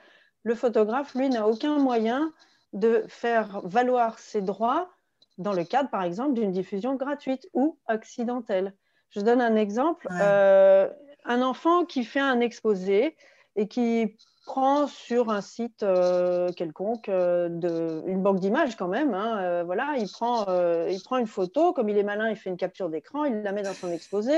le 0.45 0.55
photographe, 0.55 1.15
lui, 1.15 1.29
n'a 1.29 1.47
aucun 1.47 1.79
moyen 1.79 2.33
de 2.73 3.05
faire 3.09 3.61
valoir 3.65 4.19
ses 4.19 4.41
droits 4.41 4.91
dans 5.37 5.53
le 5.53 5.65
cadre, 5.65 5.91
par 5.91 6.03
exemple, 6.03 6.35
d'une 6.35 6.53
diffusion 6.53 6.95
gratuite 6.95 7.47
ou 7.53 7.79
accidentelle. 7.87 8.75
Je 9.13 9.21
donne 9.21 9.41
un 9.41 9.57
exemple. 9.57 10.09
Euh, 10.11 10.89
un 11.25 11.43
enfant 11.43 11.85
qui 11.85 12.05
fait 12.05 12.21
un 12.21 12.41
exposé 12.41 13.17
et 13.55 13.69
qui 13.69 14.17
prend 14.45 14.89
sur 14.89 15.31
un 15.31 15.41
site 15.41 15.85
euh, 15.85 16.51
quelconque, 16.53 17.09
euh, 17.09 17.49
de, 17.49 18.03
une 18.07 18.23
banque 18.23 18.41
d'images 18.41 18.75
quand 18.75 18.89
même, 18.89 19.15
hein, 19.15 19.63
voilà, 19.63 19.95
il 19.99 20.11
prend, 20.11 20.47
il 20.89 21.01
prend 21.05 21.19
une 21.19 21.29
photo, 21.29 21.73
comme 21.73 21.89
il 21.89 21.97
est 21.97 22.03
malin, 22.03 22.29
il 22.29 22.35
fait 22.35 22.51
une 22.51 22.57
capture 22.57 22.89
d'écran, 22.89 23.25
il 23.25 23.43
la 23.43 23.53
met 23.53 23.63
dans 23.63 23.73
son 23.73 23.93
exposé, 23.93 24.35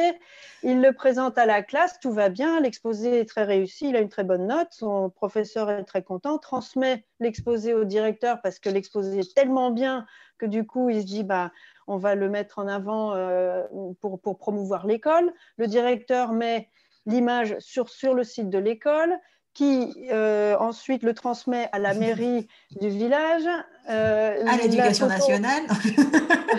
il 0.62 0.82
le 0.82 0.92
présente 0.92 1.38
à 1.38 1.46
la 1.46 1.62
classe, 1.62 1.98
tout 2.00 2.12
va 2.12 2.28
bien, 2.28 2.60
l'exposé 2.60 3.20
est 3.20 3.24
très 3.24 3.44
réussi, 3.44 3.88
il 3.88 3.96
a 3.96 4.00
une 4.00 4.10
très 4.10 4.24
bonne 4.24 4.46
note, 4.46 4.68
son 4.72 5.08
professeur 5.08 5.70
est 5.70 5.84
très 5.84 6.02
content, 6.02 6.36
transmet 6.36 7.06
l'exposé 7.18 7.72
au 7.72 7.84
directeur 7.84 8.42
parce 8.42 8.58
que 8.58 8.68
l'exposé 8.68 9.20
est 9.20 9.34
tellement 9.34 9.70
bien 9.70 10.04
que 10.38 10.46
du 10.46 10.66
coup, 10.66 10.90
il 10.90 11.00
se 11.00 11.06
dit, 11.06 11.24
bah, 11.24 11.50
on 11.86 11.96
va 11.96 12.14
le 12.14 12.28
mettre 12.28 12.58
en 12.58 12.68
avant 12.68 13.14
euh, 13.14 13.62
pour, 14.00 14.38
promouvoir 14.38 14.86
l'école. 14.86 15.32
Le 15.56 15.66
directeur 15.66 16.32
met 16.32 16.68
l'image 17.06 17.56
sur, 17.58 17.88
sur 17.88 18.14
le 18.14 18.24
site 18.24 18.50
de 18.50 18.58
l'école 18.58 19.18
qui 19.52 19.94
euh, 20.10 20.56
ensuite 20.58 21.02
le 21.02 21.14
transmet 21.14 21.68
à 21.72 21.78
la 21.78 21.94
mairie 22.00 22.48
du 22.80 22.88
village. 22.88 23.46
Euh, 23.88 24.44
à 24.46 24.56
l'éducation 24.56 25.06
nationale. 25.06 25.62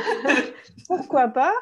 Pourquoi 0.88 1.28
pas? 1.28 1.54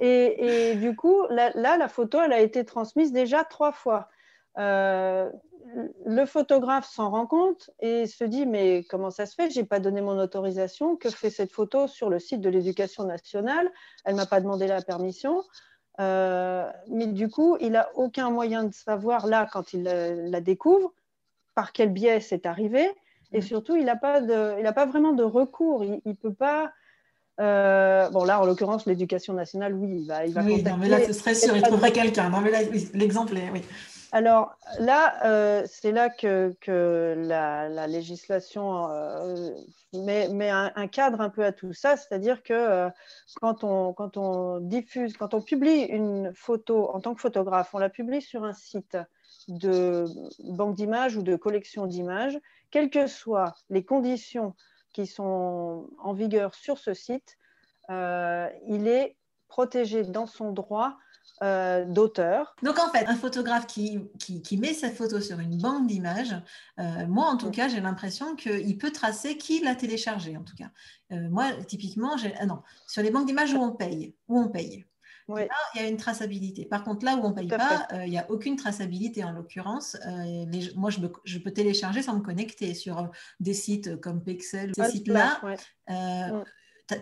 Et, 0.00 0.74
du 0.74 0.96
coup, 0.96 1.24
là, 1.30 1.52
la 1.54 1.88
photo, 1.88 2.20
elle 2.20 2.32
a 2.32 2.40
été 2.40 2.64
transmise 2.64 3.12
déjà 3.12 3.44
trois 3.44 3.70
fois 3.70 4.08
le 6.06 6.26
photographe 6.26 6.88
s'en 6.88 7.10
rend 7.10 7.26
compte 7.26 7.70
et 7.80 8.06
se 8.06 8.24
dit 8.24 8.46
mais 8.46 8.84
comment 8.84 9.10
ça 9.10 9.26
se 9.26 9.34
fait? 9.34 9.50
J'ai 9.50 9.64
pas 9.64 9.80
donné 9.80 10.00
mon 10.00 10.18
autorisation. 10.18 10.96
Que 10.96 11.10
fait 11.10 11.30
cette 11.30 11.52
photo 11.52 11.86
sur 11.86 12.10
le 12.10 12.18
site 12.18 12.40
de 12.40 12.48
l'Éducation 12.48 13.04
nationale? 13.04 13.70
Elle 14.04 14.14
m'a 14.14 14.26
pas 14.26 14.40
demandé 14.40 14.66
la 14.66 14.82
permission. 14.82 15.42
Euh, 16.00 16.68
mais 16.88 17.06
du 17.06 17.28
coup, 17.28 17.56
il 17.60 17.76
a 17.76 17.90
aucun 17.94 18.30
moyen 18.30 18.64
de 18.64 18.74
savoir 18.74 19.26
là 19.26 19.48
quand 19.52 19.72
il 19.72 19.84
la 19.84 20.40
découvre 20.40 20.92
par 21.54 21.72
quel 21.72 21.90
biais 21.90 22.20
c'est 22.20 22.46
arrivé. 22.46 22.88
Et 23.32 23.38
mm. 23.38 23.42
surtout, 23.42 23.76
il 23.76 23.84
n'a 23.84 23.96
pas, 23.96 24.20
pas 24.20 24.86
vraiment 24.86 25.12
de 25.12 25.24
recours. 25.24 25.84
Il 25.84 26.00
ne 26.04 26.14
peut 26.14 26.32
pas. 26.34 26.72
Euh, 27.40 28.08
bon, 28.10 28.24
là, 28.24 28.40
en 28.40 28.46
l'occurrence, 28.46 28.86
l'éducation 28.86 29.34
nationale, 29.34 29.74
oui, 29.74 29.88
il 30.02 30.06
va, 30.06 30.24
il 30.24 30.32
va 30.32 30.42
oui, 30.42 30.62
non, 30.62 30.76
mais 30.76 30.88
là, 30.88 31.04
ce 31.04 31.12
serait 31.12 31.34
sûr, 31.34 31.56
il 31.56 31.62
trouverait 31.62 31.90
quelqu'un. 31.90 32.30
Non, 32.30 32.40
mais 32.40 32.50
là, 32.50 32.58
l'exemple 32.92 33.36
est. 33.36 33.50
Oui. 33.50 33.62
Alors 34.14 34.56
là, 34.78 35.26
euh, 35.26 35.64
c'est 35.66 35.90
là 35.90 36.08
que, 36.08 36.54
la, 37.16 37.86
législation 37.88 38.88
euh, 38.88 39.50
met, 39.92 40.50
un, 40.50 40.86
cadre 40.86 41.20
un 41.20 41.30
peu 41.30 41.44
à 41.44 41.50
tout 41.50 41.72
ça, 41.72 41.96
c'est-à-dire 41.96 42.44
que 42.44 42.52
euh, 42.52 42.88
quand, 43.40 43.64
on, 43.64 44.60
diffuse, 44.60 45.16
quand 45.16 45.34
on 45.34 45.42
publie 45.42 45.80
une 45.82 46.32
photo 46.32 46.90
en 46.90 47.00
tant 47.00 47.16
que 47.16 47.20
photographe, 47.20 47.74
on 47.74 47.78
la 47.78 47.90
publie 47.90 48.22
sur 48.22 48.44
un 48.44 48.52
site 48.52 48.96
de 49.48 50.04
banque 50.44 50.76
d'images 50.76 51.16
ou 51.16 51.24
de 51.24 51.34
collection 51.34 51.88
d'images, 51.88 52.38
quelles 52.70 52.90
que 52.90 53.08
soient 53.08 53.56
les 53.68 53.84
conditions 53.84 54.54
qui 54.92 55.08
sont 55.08 55.90
en 55.98 56.12
vigueur 56.12 56.54
sur 56.54 56.78
ce 56.78 56.94
site, 56.94 57.36
il 57.88 58.86
est 58.86 59.16
protégé 59.48 60.04
dans 60.04 60.26
son 60.26 60.52
droit 60.52 60.98
euh, 61.42 61.84
d'auteur. 61.84 62.54
Donc 62.62 62.78
en 62.78 62.88
fait, 62.90 63.06
un 63.06 63.16
photographe 63.16 63.66
qui, 63.66 64.00
qui, 64.18 64.56
met 64.56 64.72
sa 64.72 64.90
photo 64.90 65.20
sur 65.20 65.40
une 65.40 65.58
banque 65.58 65.88
d'images, 65.88 66.36
euh, 66.78 67.06
moi 67.08 67.26
en 67.26 67.36
tout 67.36 67.50
cas, 67.50 67.66
j'ai 67.68 67.80
l'impression 67.80 68.36
qu'il 68.36 68.78
peut 68.78 68.92
tracer 68.92 69.36
qui 69.36 69.60
l'a 69.60 69.74
téléchargé 69.74 70.36
en 70.36 70.44
tout 70.44 70.54
cas. 70.54 70.70
Euh, 71.12 71.28
moi, 71.30 71.52
typiquement, 71.66 72.16
ah 72.38 72.46
non, 72.46 72.62
sur 72.86 73.02
les 73.02 73.10
banques 73.10 73.26
d'images 73.26 73.52
où 73.52 73.58
on 73.58 73.72
paye, 73.72 74.14
où 74.28 74.38
on 74.38 74.48
paye. 74.48 74.84
Là, 75.26 75.46
il 75.74 75.80
y 75.80 75.84
a 75.84 75.88
une 75.88 75.96
traçabilité. 75.96 76.66
Par 76.66 76.84
contre, 76.84 77.04
là 77.04 77.16
où 77.16 77.24
on 77.24 77.30
ne 77.30 77.34
paye 77.34 77.48
pas, 77.48 77.88
il 78.04 78.10
n'y 78.10 78.18
a 78.18 78.30
aucune 78.30 78.56
traçabilité 78.56 79.24
en 79.24 79.32
l'occurrence. 79.32 79.96
moi, 80.76 80.90
je, 80.90 81.00
je, 81.24 81.38
peux 81.38 81.50
télécharger 81.50 82.02
sans 82.02 82.14
me 82.16 82.20
connecter 82.20 82.74
sur 82.74 83.10
des 83.40 83.54
sites 83.54 83.98
comme 84.00 84.22
Pixel, 84.22 84.72
ces 84.76 84.90
sites-là. 84.90 85.40
Mm 85.88 86.44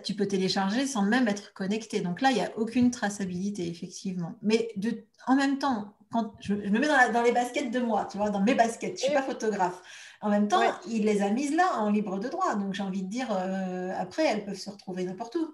tu 0.03 0.13
peux 0.15 0.27
télécharger 0.27 0.85
sans 0.85 1.03
même 1.03 1.27
être 1.27 1.53
connecté. 1.53 2.01
Donc 2.01 2.21
là, 2.21 2.31
il 2.31 2.35
n'y 2.35 2.41
a 2.41 2.51
aucune 2.57 2.91
traçabilité, 2.91 3.67
effectivement. 3.67 4.35
Mais 4.41 4.69
de, 4.77 5.03
en 5.27 5.35
même 5.35 5.57
temps, 5.57 5.93
quand 6.11 6.33
je, 6.39 6.53
me 6.53 6.79
mets 6.79 6.87
dans, 6.87 7.23
les 7.23 7.31
baskets 7.31 7.71
de 7.71 7.79
moi, 7.79 8.07
tu 8.09 8.17
vois, 8.17 8.29
dans 8.29 8.41
mes 8.41 8.55
baskets, 8.55 8.97
je 8.99 9.05
ne 9.05 9.09
suis 9.09 9.13
pas 9.13 9.23
photographe. 9.23 9.81
En 10.21 10.29
même 10.29 10.47
temps, 10.47 10.61
il 10.87 11.05
les 11.05 11.21
a 11.21 11.29
mises 11.29 11.55
là 11.55 11.79
en 11.79 11.89
libre 11.89 12.19
de 12.19 12.29
droit. 12.29 12.55
Donc 12.55 12.73
j'ai 12.73 12.83
envie 12.83 13.03
de 13.03 13.09
dire, 13.09 13.27
euh, 13.31 13.91
après, 13.97 14.25
elles 14.25 14.45
peuvent 14.45 14.55
se 14.55 14.69
retrouver 14.69 15.03
n'importe 15.03 15.35
où. 15.35 15.53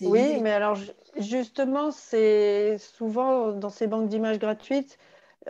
Oui, 0.00 0.40
mais 0.40 0.52
alors 0.52 0.78
justement, 1.18 1.90
c'est 1.90 2.78
souvent 2.78 3.52
dans 3.52 3.68
ces 3.68 3.86
banques 3.86 4.08
d'images 4.08 4.38
gratuites, 4.38 4.98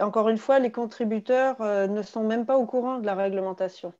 encore 0.00 0.28
une 0.28 0.38
fois, 0.38 0.58
les 0.58 0.72
contributeurs 0.72 1.60
euh, 1.60 1.86
ne 1.86 2.02
sont 2.02 2.24
même 2.24 2.46
pas 2.46 2.56
au 2.56 2.66
courant 2.66 2.98
de 2.98 3.06
la 3.06 3.14
réglementation. 3.14 3.92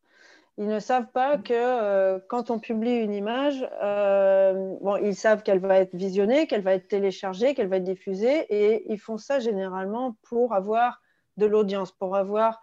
Ils 0.59 0.67
ne 0.67 0.79
savent 0.81 1.11
pas 1.13 1.39
que 1.39 1.55
euh, 1.55 2.19
quand 2.29 2.51
on 2.51 2.59
publie 2.59 2.97
une 2.97 3.15
image, 3.15 3.67
euh, 3.83 4.77
bon, 4.83 4.97
ils 4.97 5.17
savent 5.17 5.43
qu'elle 5.43 5.61
va 5.61 5.79
être 5.79 5.95
visionnée, 5.95 6.47
qu'elle 6.47 6.61
va 6.61 6.75
être 6.75 6.89
téléchargée, 6.89 7.55
qu'elle 7.55 7.69
va 7.69 7.77
être 7.77 7.85
diffusée, 7.85 8.47
et 8.51 8.85
ils 8.93 8.99
font 8.99 9.17
ça 9.17 9.39
généralement 9.39 10.17
pour 10.23 10.53
avoir 10.55 11.01
de 11.39 11.47
l'audience, 11.47 11.91
pour 11.93 12.17
avoir 12.17 12.61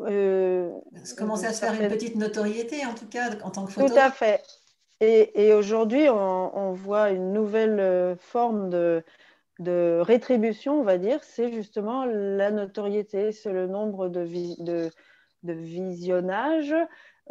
euh, 0.00 0.70
commencer 1.16 1.46
à 1.46 1.52
se 1.52 1.60
faire 1.60 1.80
une 1.80 1.88
petite 1.88 2.16
notoriété, 2.16 2.84
en 2.84 2.94
tout 2.94 3.06
cas, 3.06 3.30
en 3.42 3.50
tant 3.50 3.66
que 3.66 3.72
photo. 3.72 3.88
Tout 3.88 3.98
à 3.98 4.10
fait. 4.10 4.42
Et, 5.00 5.52
aujourd'hui, 5.52 6.08
on, 6.08 6.72
voit 6.72 7.10
une 7.10 7.32
nouvelle 7.32 7.80
euh, 7.80 8.16
forme 8.16 8.70
de, 8.70 9.04
de, 9.58 10.00
rétribution, 10.00 10.80
on 10.80 10.84
va 10.84 10.96
dire, 10.96 11.22
c'est 11.22 11.52
justement 11.52 12.06
la 12.06 12.50
notoriété, 12.50 13.30
c'est 13.30 13.52
le 13.52 13.66
nombre 13.66 14.08
de, 14.08 14.26
de, 14.62 14.90
de 15.46 15.52
visionnage 15.52 16.74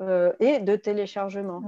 euh, 0.01 0.33
et 0.41 0.59
de 0.59 0.75
téléchargement. 0.75 1.63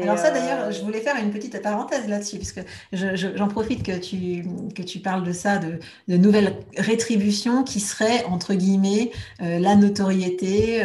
Alors 0.00 0.16
ça 0.16 0.30
d'ailleurs, 0.30 0.66
euh, 0.66 0.70
je 0.70 0.80
voulais 0.80 1.00
faire 1.00 1.16
une 1.16 1.32
petite 1.32 1.60
parenthèse 1.60 2.06
là-dessus, 2.06 2.36
puisque 2.36 2.60
j'en 2.92 3.48
profite 3.48 3.82
que 3.82 3.98
tu, 3.98 4.46
que 4.76 4.82
tu 4.82 5.00
parles 5.00 5.24
de 5.24 5.32
ça, 5.32 5.58
de, 5.58 5.80
de 6.06 6.16
nouvelles 6.16 6.56
rétributions 6.76 7.64
qui 7.64 7.80
seraient, 7.80 8.22
entre 8.26 8.54
guillemets, 8.54 9.10
euh, 9.42 9.58
la 9.58 9.74
notoriété, 9.74 10.84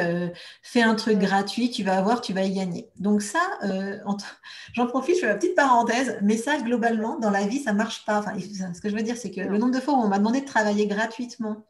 fais 0.63 0.81
un 0.81 0.95
truc 0.95 1.19
gratuit, 1.19 1.69
tu 1.69 1.83
vas 1.83 1.95
avoir, 1.95 2.21
tu 2.21 2.33
vas 2.33 2.41
y 2.41 2.55
gagner. 2.55 2.89
Donc 2.97 3.21
ça, 3.21 3.39
j'en 4.73 4.87
profite, 4.87 5.17
je 5.17 5.21
fais 5.21 5.27
ma 5.27 5.35
petite 5.35 5.55
parenthèse, 5.55 6.17
mais 6.23 6.37
ça, 6.37 6.57
globalement, 6.57 7.19
dans 7.19 7.29
la 7.29 7.45
vie, 7.45 7.59
ça 7.59 7.71
marche 7.71 8.03
pas. 8.03 8.17
Enfin, 8.17 8.33
ce 8.73 8.81
que 8.81 8.89
je 8.89 8.95
veux 8.95 9.03
dire, 9.03 9.15
c'est 9.15 9.29
que 9.29 9.41
le 9.41 9.59
nombre 9.59 9.75
de 9.75 9.79
fois 9.79 9.93
où 9.93 9.97
on 9.97 10.07
m'a 10.07 10.17
demandé 10.17 10.41
de 10.41 10.47
travailler 10.47 10.87
gratuitement 10.87 11.67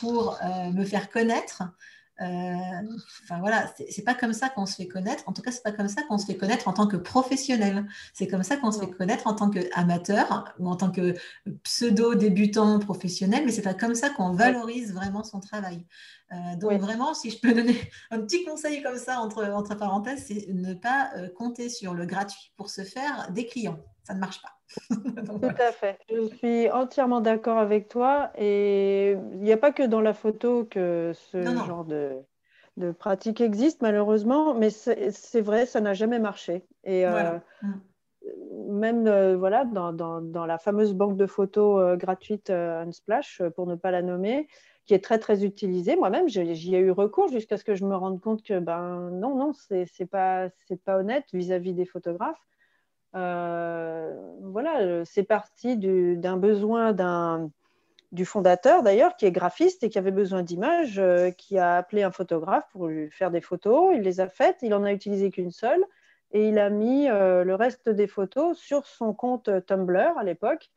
pour 0.00 0.40
me 0.74 0.84
faire 0.84 1.08
connaître, 1.08 1.62
enfin 2.18 3.38
voilà, 3.40 3.72
c'est 3.90 4.04
pas 4.04 4.14
comme 4.14 4.32
ça 4.32 4.48
qu'on 4.48 4.66
se 4.66 4.74
fait 4.74 4.88
connaître. 4.88 5.24
En 5.26 5.32
tout 5.32 5.42
cas, 5.42 5.50
c'est 5.50 5.62
pas 5.62 5.72
comme 5.72 5.88
ça 5.88 6.02
qu'on 6.02 6.18
se 6.18 6.26
fait 6.26 6.36
connaître 6.36 6.68
en 6.68 6.72
tant 6.72 6.86
que 6.86 6.96
professionnel. 6.96 7.86
C'est 8.14 8.26
comme 8.26 8.42
ça 8.42 8.56
qu'on 8.56 8.72
se 8.72 8.80
fait 8.80 8.90
connaître 8.90 9.26
en 9.26 9.34
tant 9.34 9.50
qu'amateur 9.50 10.54
ou 10.58 10.68
en 10.68 10.76
tant 10.76 10.90
que 10.90 11.14
pseudo 11.62 12.14
débutant 12.14 12.78
professionnel, 12.78 13.44
mais 13.44 13.52
c'est 13.52 13.62
pas 13.62 13.74
comme 13.74 13.94
ça 13.94 14.10
qu'on 14.10 14.32
valorise 14.32 14.94
vraiment 14.94 15.24
son 15.24 15.40
travail. 15.40 15.84
Euh, 16.32 16.56
donc 16.56 16.80
vraiment, 16.80 17.14
si 17.14 17.30
je 17.30 17.38
peux 17.38 17.52
donner 17.52 17.78
un 18.10 18.20
petit 18.20 18.44
conseil 18.44 18.82
comme 18.82 18.98
ça 18.98 19.20
entre, 19.20 19.44
entre 19.44 19.74
parenthèses, 19.76 20.24
c'est 20.26 20.46
ne 20.48 20.74
pas 20.74 21.10
euh, 21.16 21.28
compter 21.28 21.68
sur 21.68 21.94
le 21.94 22.06
gratuit 22.06 22.52
pour 22.56 22.70
se 22.70 22.82
faire 22.82 23.30
des 23.30 23.46
clients. 23.46 23.78
Ça 24.04 24.14
ne 24.14 24.20
marche 24.20 24.42
pas. 24.42 24.55
Tout 24.88 25.40
à 25.58 25.72
fait. 25.72 25.98
Je 26.10 26.26
suis 26.36 26.70
entièrement 26.70 27.20
d'accord 27.20 27.58
avec 27.58 27.88
toi. 27.88 28.30
Et 28.36 29.12
il 29.12 29.40
n'y 29.40 29.52
a 29.52 29.56
pas 29.56 29.72
que 29.72 29.82
dans 29.82 30.00
la 30.00 30.12
photo 30.12 30.64
que 30.64 31.12
ce 31.14 31.42
genre 31.42 31.84
de, 31.84 32.12
de, 32.76 32.92
pratique 32.92 33.40
existe, 33.40 33.82
malheureusement. 33.82 34.54
Mais 34.54 34.70
c'est 34.70 35.40
vrai, 35.40 35.66
ça 35.66 35.80
n'a 35.80 35.94
jamais 35.94 36.18
marché. 36.18 36.64
Et 36.84 37.06
euh, 37.06 37.38
mm. 37.62 38.72
même 38.72 39.06
euh, 39.06 39.36
voilà, 39.36 39.64
dans, 39.64 39.92
dans, 39.92 40.20
dans, 40.20 40.46
la 40.46 40.58
fameuse 40.58 40.94
banque 40.94 41.16
de 41.16 41.26
photos 41.26 41.80
euh, 41.80 41.96
gratuite 41.96 42.50
Unsplash, 42.50 43.42
pour 43.54 43.66
ne 43.66 43.74
pas 43.74 43.90
la 43.90 44.02
nommer, 44.02 44.48
qui 44.84 44.94
est 44.94 45.02
très 45.02 45.18
très 45.18 45.44
utilisée. 45.44 45.96
Moi-même, 45.96 46.28
j'y 46.28 46.74
ai 46.74 46.78
eu 46.78 46.90
recours 46.90 47.28
jusqu'à 47.28 47.56
ce 47.56 47.64
que 47.64 47.74
je 47.74 47.84
me 47.84 47.96
rende 47.96 48.20
compte 48.20 48.42
que 48.42 48.58
ben 48.58 49.10
non, 49.10 49.36
non, 49.36 49.52
c'est 49.52 50.06
pas, 50.10 50.48
pas 50.84 50.98
honnête 50.98 51.26
vis-à-vis 51.32 51.72
-vis 51.72 51.76
des 51.76 51.86
photographes. 51.86 52.46
Euh, 53.14 54.14
voilà, 54.42 55.04
c'est 55.04 55.22
parti 55.22 55.76
d'un 55.76 56.36
besoin 56.36 56.92
du 58.12 58.24
fondateur 58.24 58.82
d'ailleurs, 58.82 59.16
qui 59.16 59.26
est 59.26 59.32
graphiste 59.32 59.84
et 59.84 59.88
qui 59.88 59.98
avait 59.98 60.10
besoin 60.10 60.42
d'images, 60.42 60.98
euh, 60.98 61.30
qui 61.30 61.58
a 61.58 61.76
appelé 61.76 62.02
un 62.02 62.10
photographe 62.10 62.64
pour 62.72 62.86
lui 62.86 63.10
faire 63.10 63.30
des 63.30 63.40
photos. 63.40 63.94
Il 63.94 64.02
les 64.02 64.20
a 64.20 64.28
faites, 64.28 64.58
il 64.62 64.74
en 64.74 64.84
a 64.84 64.92
utilisé 64.92 65.30
qu'une 65.30 65.50
seule 65.50 65.84
et 66.32 66.48
il 66.48 66.58
a 66.58 66.70
mis 66.70 67.08
euh, 67.08 67.44
le 67.44 67.54
reste 67.54 67.88
des 67.88 68.06
photos 68.06 68.58
sur 68.58 68.86
son 68.86 69.12
compte 69.12 69.50
Tumblr 69.66 70.18
à 70.18 70.24
l'époque. 70.24 70.70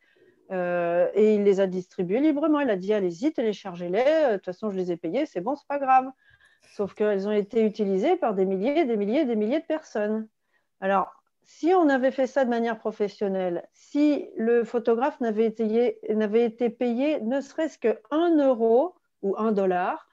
Euh, 0.50 1.08
et 1.14 1.36
il 1.36 1.44
les 1.44 1.60
a 1.60 1.66
distribuées 1.68 2.20
librement. 2.20 2.60
Il 2.60 2.70
a 2.70 2.76
dit 2.76 2.92
allez-y, 2.92 3.32
téléchargez-les. 3.32 4.32
De 4.32 4.36
toute 4.36 4.46
façon, 4.46 4.70
je 4.70 4.76
les 4.76 4.90
ai 4.90 4.96
payées, 4.96 5.26
c'est 5.26 5.40
bon, 5.40 5.54
c'est 5.54 5.68
pas 5.68 5.78
grave. 5.78 6.06
Sauf 6.74 6.94
qu'elles 6.94 7.28
ont 7.28 7.32
été 7.32 7.64
utilisées 7.64 8.16
par 8.16 8.34
des 8.34 8.44
milliers, 8.44 8.84
des 8.84 8.96
milliers, 8.96 9.24
des 9.24 9.36
milliers 9.36 9.60
de 9.60 9.66
personnes. 9.66 10.28
Alors, 10.80 11.19
si 11.52 11.74
on 11.74 11.88
avait 11.88 12.12
fait 12.12 12.28
ça 12.28 12.44
de 12.44 12.48
manière 12.48 12.78
professionnelle, 12.78 13.68
si 13.72 14.30
le 14.36 14.62
photographe 14.62 15.20
n'avait 15.20 15.46
été, 15.46 15.98
été, 16.08 16.70
payé 16.70 17.20
ne 17.22 17.40
serait-ce 17.40 17.76
que 17.76 17.98
1 18.12 18.38
euro 18.38 18.94
ou 19.22 19.36
1 19.36 19.50
dollar 19.50 20.08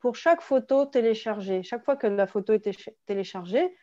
pour 0.00 0.16
chaque 0.16 0.40
photo 0.40 0.86
téléchargée, 0.86 1.62
chaque 1.62 1.84
fois 1.84 1.96
que 1.96 2.06
la 2.06 2.26
photo 2.26 2.54
était 2.54 2.72
téléchargée, 3.04 3.76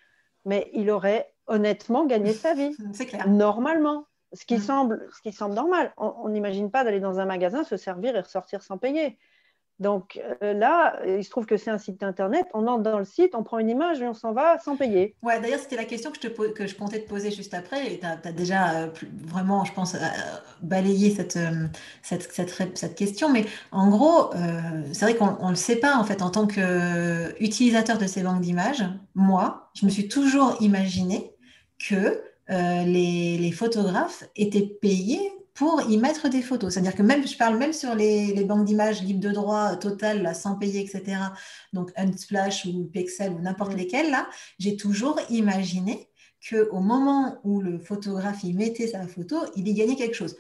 mais 0.46 0.72
il 0.74 0.90
aurait 0.90 1.32
honnêtement 1.46 2.08
gagné 2.08 2.34
sa 2.34 2.56
vie. 2.56 2.76
C'est 2.94 3.06
clair. 3.06 3.30
Normalement. 3.30 4.08
Ce 4.34 4.44
qui, 4.44 4.56
mm. 4.56 4.62
semble, 4.62 5.08
ce 5.16 5.22
qui 5.22 5.32
semble 5.32 5.54
normal. 5.54 5.94
On 5.98 6.28
n'imagine 6.30 6.72
pas 6.72 6.84
d'aller 6.84 7.00
dans 7.00 7.20
un 7.20 7.26
magasin, 7.26 7.64
se 7.64 7.78
servir 7.78 8.16
et 8.16 8.22
ressortir 8.22 8.64
sans 8.64 8.80
payer. 8.80 9.20
Donc 9.80 10.22
euh, 10.42 10.54
là, 10.54 11.02
il 11.06 11.24
se 11.24 11.30
trouve 11.30 11.46
que 11.46 11.58
c'est 11.58 11.70
un 11.70 11.78
site 11.78 12.02
internet. 12.02 12.46
On 12.54 12.66
entre 12.68 12.84
dans 12.84 12.98
le 12.98 13.06
site, 13.06 13.36
on 13.36 13.44
prend 13.44 13.60
une 13.60 13.70
image 13.70 14.02
et 14.02 14.08
on 14.08 14.14
s'en 14.14 14.32
va 14.32 14.58
sans 14.60 14.78
payer. 14.78 15.16
Ouais, 15.22 15.40
d'ailleurs, 15.42 15.60
c'était 15.60 15.76
la 15.76 15.84
question 15.84 16.12
que 16.12 16.18
je, 16.22 16.76
comptais 16.76 17.02
te 17.02 17.10
poser 17.10 17.30
juste 17.30 17.54
après. 17.54 18.00
Tu 18.00 18.06
as, 18.06 18.32
déjà 18.32 18.72
euh, 18.72 18.88
vraiment, 19.26 19.66
je 19.66 19.74
pense, 19.74 19.96
euh, 19.96 20.00
balayé 20.62 21.14
cette, 21.14 21.38
cette, 22.02 22.32
cette, 22.32 22.96
question. 22.96 23.30
Mais 23.30 23.46
en 23.72 23.90
gros, 23.90 24.32
c'est 24.94 25.06
vrai 25.06 25.16
qu'on 25.16 25.46
ne 25.46 25.50
le 25.50 25.56
sait 25.56 25.76
pas, 25.76 25.98
en 25.98 26.06
fait, 26.06 26.22
en 26.22 26.30
tant 26.30 26.48
qu'utilisateur 26.48 27.98
de 27.98 28.08
ces 28.08 28.24
banques 28.24 28.42
d'images. 28.42 28.86
Moi, 29.14 29.70
je 29.74 29.86
me 29.86 29.92
suis 29.92 30.08
toujours 30.08 30.56
imaginé 30.62 31.34
que 31.90 32.22
les 32.48 33.52
photographes 33.52 34.24
étaient 34.36 34.68
payés 34.82 35.32
pour 35.56 35.90
y 35.90 35.98
mettre 35.98 36.28
des 36.28 36.42
photos. 36.42 36.74
C'est-à-dire 36.74 36.94
que 36.94 37.02
même, 37.02 37.26
je 37.26 37.36
parle 37.38 37.58
même 37.58 37.74
sur 37.74 37.96
les, 37.96 38.44
banques 38.44 38.66
d'images 38.66 39.02
libres 39.02 39.22
de 39.22 39.32
droit 39.32 39.78
total, 39.78 40.22
là, 40.22 40.34
sans 40.34 40.56
payer, 40.56 40.82
etc. 40.82 41.18
Donc 41.72 41.92
Unsplash 41.96 42.66
ou 42.66 42.84
Pixel 42.86 43.32
ou 43.32 43.40
n'importe 43.40 43.74
mm. 43.74 43.78
lesquels, 43.78 44.12
là, 44.12 44.28
j'ai 44.60 44.76
toujours 44.76 45.20
imaginé 45.30 46.10
qu'au 46.48 46.82
moment 46.82 47.40
où 47.44 47.62
le 47.62 47.80
photographe 47.80 48.44
y 48.44 48.54
mettait 48.54 48.88
sa 48.88 49.08
photo, 49.08 49.38
il 49.56 49.68
y 49.68 49.74
gagnait 49.74 49.96
quelque 49.96 50.14
chose. 50.14 50.36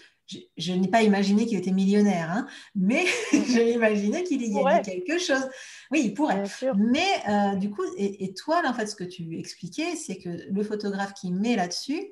Je, 0.58 0.74
n'ai 0.74 0.88
pas 0.88 1.04
imaginé 1.04 1.46
qu'il 1.46 1.58
était 1.58 1.72
millionnaire, 1.72 2.32
hein, 2.32 2.48
mais 2.76 3.06
j'ai 3.32 3.74
imaginé 3.74 4.24
qu'il 4.24 4.42
y 4.42 4.52
gagnait 4.52 4.82
quelque 4.82 5.18
chose. 5.18 5.48
Oui, 5.92 6.02
il 6.04 6.14
pourrait. 6.14 6.44
Mais 6.76 7.08
euh, 7.30 7.56
du 7.56 7.70
coup, 7.70 7.84
et, 7.98 8.34
toi, 8.34 8.62
là, 8.62 8.72
en 8.72 8.74
fait, 8.74 8.88
ce 8.88 8.96
que 8.96 9.04
tu 9.06 9.40
expliquais, 9.40 9.96
c'est 9.96 10.18
que 10.18 10.52
le 10.52 10.64
photographe 10.64 11.14
qui 11.14 11.32
met 11.32 11.56
là-dessus 11.56 12.04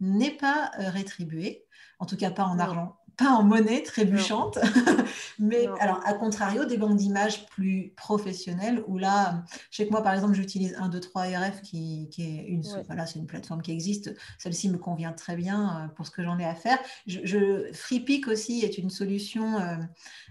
n'est 0.00 0.36
pas 0.36 0.72
euh, 0.78 0.90
rétribué 0.90 1.64
en 2.00 2.06
tout 2.06 2.16
cas 2.16 2.30
pas 2.30 2.44
en 2.44 2.58
argent, 2.58 2.96
pas 3.20 3.32
en 3.32 3.42
monnaie 3.42 3.82
trébuchante, 3.82 4.58
mais 5.38 5.66
alors 5.78 6.00
à 6.06 6.14
contrario 6.14 6.64
des 6.64 6.78
banques 6.78 6.96
d'images 6.96 7.46
plus 7.46 7.92
professionnelles 7.94 8.82
où 8.86 8.96
là, 8.96 9.44
je 9.70 9.76
sais 9.76 9.86
que 9.86 9.90
moi 9.90 10.02
par 10.02 10.14
exemple 10.14 10.32
j'utilise 10.32 10.74
1, 10.78 10.88
2, 10.88 10.98
3 10.98 11.22
RF 11.24 11.60
qui, 11.60 12.08
est 12.18 12.46
une, 12.48 12.62
voilà, 12.86 13.04
c'est 13.04 13.18
une 13.18 13.26
plateforme 13.26 13.60
qui 13.60 13.72
existe, 13.72 14.14
celle-ci 14.38 14.70
me 14.70 14.78
convient 14.78 15.12
très 15.12 15.36
bien 15.36 15.84
euh, 15.84 15.88
pour 15.88 16.06
ce 16.06 16.10
que 16.10 16.24
j'en 16.24 16.38
ai 16.38 16.46
à 16.46 16.54
faire. 16.54 16.78
Je, 17.06 17.70
FreePic 17.74 18.26
aussi 18.26 18.64
est 18.64 18.78
une 18.78 18.90
solution 18.90 19.58
euh, 19.58 19.76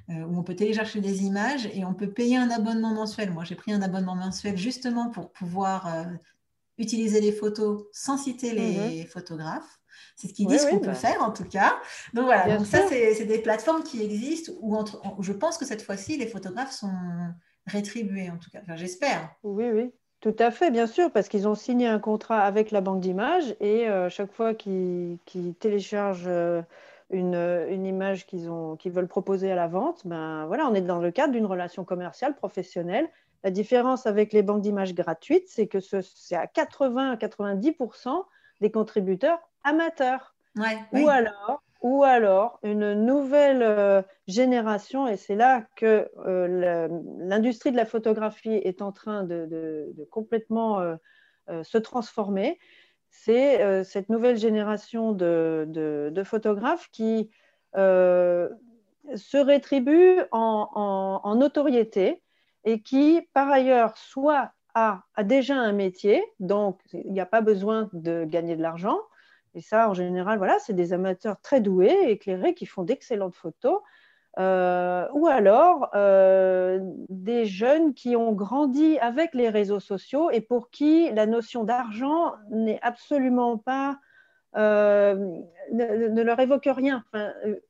euh, 0.10 0.24
où 0.26 0.40
on 0.40 0.44
peut 0.44 0.56
télécharger 0.56 1.00
des 1.00 1.24
images 1.24 1.70
et 1.74 1.86
on 1.86 1.94
peut 1.94 2.10
payer 2.10 2.38
un 2.38 2.50
abonnement 2.50 2.94
mensuel. 2.94 3.32
Moi 3.32 3.44
j'ai 3.44 3.56
pris 3.56 3.72
un 3.72 3.84
abonnement 3.84 4.16
mensuel 4.16 4.58
justement 4.58 5.10
pour 5.10 5.32
pouvoir 5.32 6.08
utiliser 6.80 7.22
les 7.22 7.32
photos 7.32 7.84
sans 7.92 8.18
citer 8.18 8.54
les 8.54 9.04
mmh 9.04 9.08
photographes. 9.08 9.79
C'est 10.16 10.28
ce 10.28 10.34
qu'ils 10.34 10.48
disent 10.48 10.66
qu'on 10.66 10.80
peut 10.80 10.88
bah. 10.88 10.94
faire 10.94 11.22
en 11.22 11.32
tout 11.32 11.46
cas. 11.46 11.78
Donc 12.14 12.26
voilà, 12.26 12.58
donc 12.58 12.66
ça 12.66 12.88
c'est 12.88 13.26
des 13.26 13.40
plateformes 13.40 13.84
qui 13.84 14.02
existent 14.04 14.52
où, 14.62 14.76
entre, 14.76 15.02
je 15.20 15.34
pense 15.34 15.58
que 15.58 15.66
cette 15.66 15.82
fois-ci 15.82 16.18
les 16.18 16.28
photographes 16.28 16.72
sont 16.72 16.92
rétribués 17.68 18.30
en 18.30 18.38
tout 18.38 18.50
cas. 18.50 18.60
Enfin, 18.64 18.76
j'espère. 18.76 19.36
Oui, 19.44 19.70
oui. 19.72 19.92
Tout 20.22 20.36
à 20.38 20.52
fait, 20.52 20.70
bien 20.70 20.86
sûr, 20.86 21.12
parce 21.12 21.30
qu'ils 21.30 21.48
ont 21.48 21.56
signé 21.56 21.88
un 21.88 22.00
contrat 22.00 22.42
avec 22.42 22.72
la 22.72 22.82
banque 22.82 23.00
d'images 23.00 23.56
et 23.62 23.88
euh, 23.88 24.10
chaque 24.10 24.34
fois 24.34 24.54
qu'ils 24.54 25.18
téléchargent 25.60 26.26
euh, 26.28 26.62
une, 27.10 27.36
une, 27.70 27.86
image 27.86 28.26
qu'ils 28.26 28.50
qu'ils 28.80 28.92
veulent 28.92 29.08
proposer 29.08 29.50
à 29.50 29.56
la 29.56 29.68
vente, 29.68 30.06
ben 30.06 30.46
voilà, 30.48 30.68
on 30.68 30.74
est 30.74 30.82
dans 30.82 31.00
le 31.00 31.12
cadre 31.12 31.32
d'une 31.32 31.46
relation 31.46 31.86
commerciale 31.86 32.36
professionnelle. 32.36 33.08
La 33.46 33.52
différence 33.52 34.06
avec 34.06 34.34
les 34.34 34.44
banques 34.44 34.62
d'images 34.62 34.94
gratuites, 34.94 35.48
c'est 35.48 35.68
que 35.68 35.80
c'est 35.80 36.36
à 36.36 36.48
80 36.48 37.12
à 37.12 37.16
90% 37.16 38.26
des 38.60 38.72
contributeurs 38.72 39.40
amateurs. 39.64 40.36
ou, 40.94 41.08
alors, 41.08 41.64
ou 41.82 42.04
alors 42.04 42.60
une 42.64 42.94
nouvelle 42.94 43.64
euh, 43.64 44.02
génération, 44.28 45.08
et 45.08 45.18
c'est 45.18 45.36
là 45.36 45.66
que 45.76 46.10
euh, 46.26 46.88
l'industrie 47.20 47.72
de 47.72 47.78
la 47.78 47.86
photographie 47.86 48.56
est 48.56 48.82
en 48.82 48.92
train 48.92 49.24
de, 49.24 49.94
complètement 50.12 50.80
euh, 50.80 50.96
se 51.64 51.78
transformer. 51.78 52.60
C'est 53.12 53.84
cette 53.84 54.10
nouvelle 54.10 54.38
génération 54.38 55.14
de, 55.14 56.22
photographes 56.24 56.90
qui 56.92 57.32
se 57.74 59.38
rétribuent 59.38 60.22
en, 60.32 61.20
en, 61.24 61.36
notoriété 61.36 62.22
et 62.66 62.84
qui, 62.84 63.28
par 63.34 63.50
ailleurs, 63.50 63.98
soit 63.98 64.52
a, 64.76 65.02
a 65.16 65.24
déjà 65.24 65.56
un 65.56 65.72
métier, 65.72 66.24
donc 66.40 66.80
il 66.94 67.12
n'y 67.12 67.20
a 67.20 67.26
pas 67.26 67.42
besoin 67.42 67.90
de 67.94 68.26
gagner 68.26 68.56
de 68.56 68.62
l'argent, 68.62 69.00
et 69.56 69.62
ça, 69.62 69.90
en 69.90 69.94
général, 69.94 70.38
voilà, 70.38 70.58
c'est 70.60 70.74
des 70.74 70.94
amateurs 70.94 71.40
très 71.42 71.62
doués, 71.62 71.98
éclairés, 72.08 72.54
qui 72.54 72.66
font 72.66 72.84
d'excellentes 72.84 73.36
photos. 73.36 73.82
Euh, 74.38 75.08
ou 75.14 75.28
alors 75.28 75.90
euh, 75.96 76.80
des 77.10 77.46
jeunes 77.46 77.96
qui 77.96 78.16
ont 78.16 78.32
grandi 78.32 79.00
avec 79.00 79.34
les 79.34 79.50
réseaux 79.50 79.80
sociaux 79.80 80.30
et 80.30 80.40
pour 80.40 80.70
qui 80.70 81.10
la 81.12 81.26
notion 81.26 81.64
d'argent 81.64 82.34
n'est 82.52 82.80
absolument 82.84 83.58
pas, 83.58 84.00
euh, 84.56 85.16
ne, 85.74 86.22
leur 86.22 86.40
évoque 86.40 86.70
rien. 86.72 87.04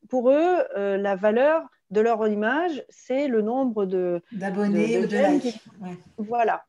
pour 0.10 0.32
eux, 0.32 0.58
la 0.76 1.16
valeur 1.16 1.64
de 1.92 2.02
leur 2.02 2.28
image, 2.28 2.84
c'est 2.90 3.28
le 3.28 3.42
nombre 3.42 3.86
de 3.86 4.22
d'abonnés 4.34 5.00
ou 5.00 5.08
de, 5.08 5.18
likes. 5.18 5.64
Voilà. 6.18 6.66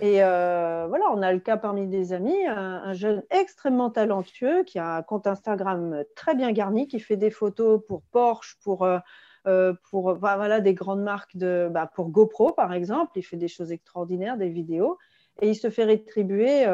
Et 0.00 0.22
euh, 0.22 0.86
voilà, 0.88 1.06
on 1.12 1.22
a 1.22 1.32
le 1.32 1.40
cas 1.40 1.56
parmi 1.56 1.86
des 1.86 2.12
amis, 2.12 2.46
un, 2.46 2.92
jeune 2.92 3.22
extrêmement 3.30 3.90
talentueux 3.90 4.62
qui 4.64 4.78
a 4.78 4.96
un 4.96 5.02
compte 5.02 5.26
Instagram 5.26 6.04
très 6.14 6.34
bien 6.34 6.52
garni, 6.52 6.86
qui 6.86 7.00
fait 7.00 7.16
des 7.16 7.30
photos 7.30 7.80
pour 7.86 8.02
Porsche, 8.02 8.56
pour, 8.62 8.84
euh, 8.84 8.98
euh, 9.46 9.74
pour 9.90 10.14
voilà, 10.14 10.60
des 10.60 10.74
grandes 10.74 11.02
marques, 11.02 11.36
de, 11.36 11.68
bah, 11.70 11.90
pour 11.92 12.10
GoPro 12.10 12.52
par 12.52 12.72
exemple. 12.72 13.12
Il 13.16 13.22
fait 13.22 13.36
des 13.36 13.48
choses 13.48 13.72
extraordinaires, 13.72 14.36
des 14.36 14.50
vidéos, 14.50 14.98
et 15.40 15.48
il 15.48 15.56
se 15.56 15.70
fait 15.70 15.84
rétribuer 15.84 16.66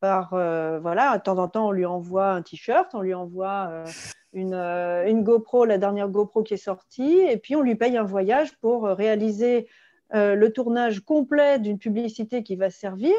par, 0.00 0.30
voilà, 0.30 1.18
de 1.18 1.22
temps 1.22 1.38
en 1.38 1.48
temps, 1.48 1.68
on 1.68 1.72
lui 1.72 1.86
envoie 1.86 2.30
un 2.30 2.42
t-shirt, 2.42 2.94
on 2.94 3.00
lui 3.00 3.14
envoie 3.14 3.84
une, 4.32 4.54
une 4.54 5.22
GoPro, 5.24 5.64
la 5.64 5.78
dernière 5.78 6.08
GoPro 6.08 6.42
qui 6.42 6.54
est 6.54 6.58
sortie, 6.58 7.18
et 7.18 7.38
puis 7.38 7.56
on 7.56 7.62
lui 7.62 7.74
paye 7.74 7.96
un 7.96 8.04
voyage 8.04 8.56
pour 8.58 8.84
réaliser 8.84 9.68
euh, 10.14 10.34
le 10.34 10.52
tournage 10.52 11.00
complet 11.00 11.58
d'une 11.58 11.78
publicité 11.78 12.42
qui 12.42 12.56
va 12.56 12.70
servir. 12.70 13.14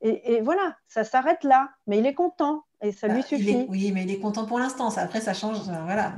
Et, 0.00 0.40
voilà, 0.42 0.76
ça 0.86 1.02
s'arrête 1.02 1.42
là. 1.42 1.70
Mais 1.88 1.98
il 1.98 2.06
est 2.06 2.14
content 2.14 2.62
et 2.80 2.92
ça 2.92 3.08
lui 3.08 3.16
bah, 3.16 3.22
suffit. 3.22 3.66
oui, 3.68 3.90
mais 3.92 4.04
il 4.04 4.12
est 4.12 4.20
content 4.20 4.46
pour 4.46 4.60
l'instant. 4.60 4.88
Après, 4.96 5.20
ça 5.20 5.34
change. 5.34 5.68
Euh, 5.68 5.82
voilà. 5.84 6.14